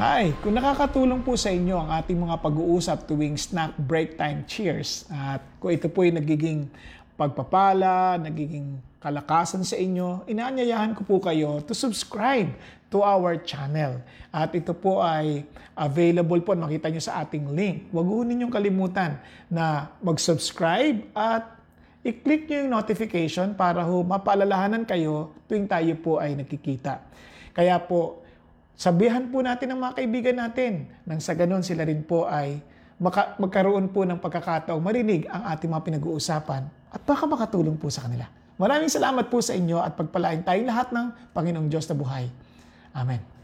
Hi! 0.00 0.32
Kung 0.40 0.56
nakakatulong 0.56 1.20
po 1.20 1.36
sa 1.36 1.52
inyo 1.52 1.76
ang 1.76 1.92
ating 1.92 2.16
mga 2.16 2.40
pag-uusap 2.40 3.04
tuwing 3.04 3.36
snack 3.36 3.76
break 3.76 4.16
time 4.16 4.48
cheers 4.48 5.04
at 5.12 5.44
kung 5.60 5.76
ito 5.76 5.92
po 5.92 6.08
ay 6.08 6.16
nagiging 6.16 6.72
pagpapala, 7.20 8.16
nagiging 8.16 8.80
kalakasan 8.96 9.60
sa 9.60 9.76
inyo, 9.76 10.24
inaanyayahan 10.24 10.96
ko 10.96 11.04
po 11.04 11.20
kayo 11.20 11.60
to 11.68 11.76
subscribe 11.76 12.48
to 12.88 13.04
our 13.04 13.36
channel. 13.44 14.00
At 14.32 14.56
ito 14.56 14.72
po 14.72 15.04
ay 15.04 15.44
available 15.76 16.40
po, 16.40 16.56
makita 16.56 16.88
nyo 16.88 17.02
sa 17.04 17.20
ating 17.20 17.52
link. 17.52 17.92
Huwag 17.92 18.08
ho 18.08 18.24
ninyong 18.24 18.52
kalimutan 18.52 19.20
na 19.52 19.92
mag-subscribe 20.00 21.12
at 21.12 21.59
i-click 22.00 22.48
nyo 22.48 22.64
yung 22.64 22.72
notification 22.72 23.52
para 23.52 23.84
ho 23.84 24.00
mapaalalahanan 24.00 24.88
kayo 24.88 25.36
tuwing 25.44 25.68
tayo 25.68 25.92
po 26.00 26.16
ay 26.16 26.32
nagkikita. 26.32 27.04
Kaya 27.52 27.76
po, 27.76 28.24
sabihan 28.72 29.28
po 29.28 29.44
natin 29.44 29.76
ang 29.76 29.84
mga 29.84 30.00
kaibigan 30.00 30.36
natin 30.40 30.88
nang 31.04 31.20
sa 31.20 31.36
ganun 31.36 31.60
sila 31.60 31.84
rin 31.84 32.00
po 32.00 32.24
ay 32.24 32.64
maka, 33.00 33.36
magkaroon 33.40 33.92
po 33.92 34.04
ng 34.04 34.20
pagkakataong 34.20 34.80
marinig 34.80 35.24
ang 35.28 35.44
ating 35.56 35.72
mga 35.72 35.84
pinag-uusapan 35.88 36.68
at 36.92 37.00
baka 37.04 37.24
makatulong 37.24 37.76
po 37.76 37.88
sa 37.88 38.04
kanila. 38.04 38.28
Maraming 38.60 38.92
salamat 38.92 39.32
po 39.32 39.40
sa 39.40 39.56
inyo 39.56 39.80
at 39.80 39.96
pagpalain 39.96 40.44
tayong 40.44 40.68
lahat 40.68 40.92
ng 40.92 41.32
Panginoong 41.32 41.68
Diyos 41.72 41.88
na 41.88 41.96
buhay. 41.96 42.28
Amen. 42.92 43.39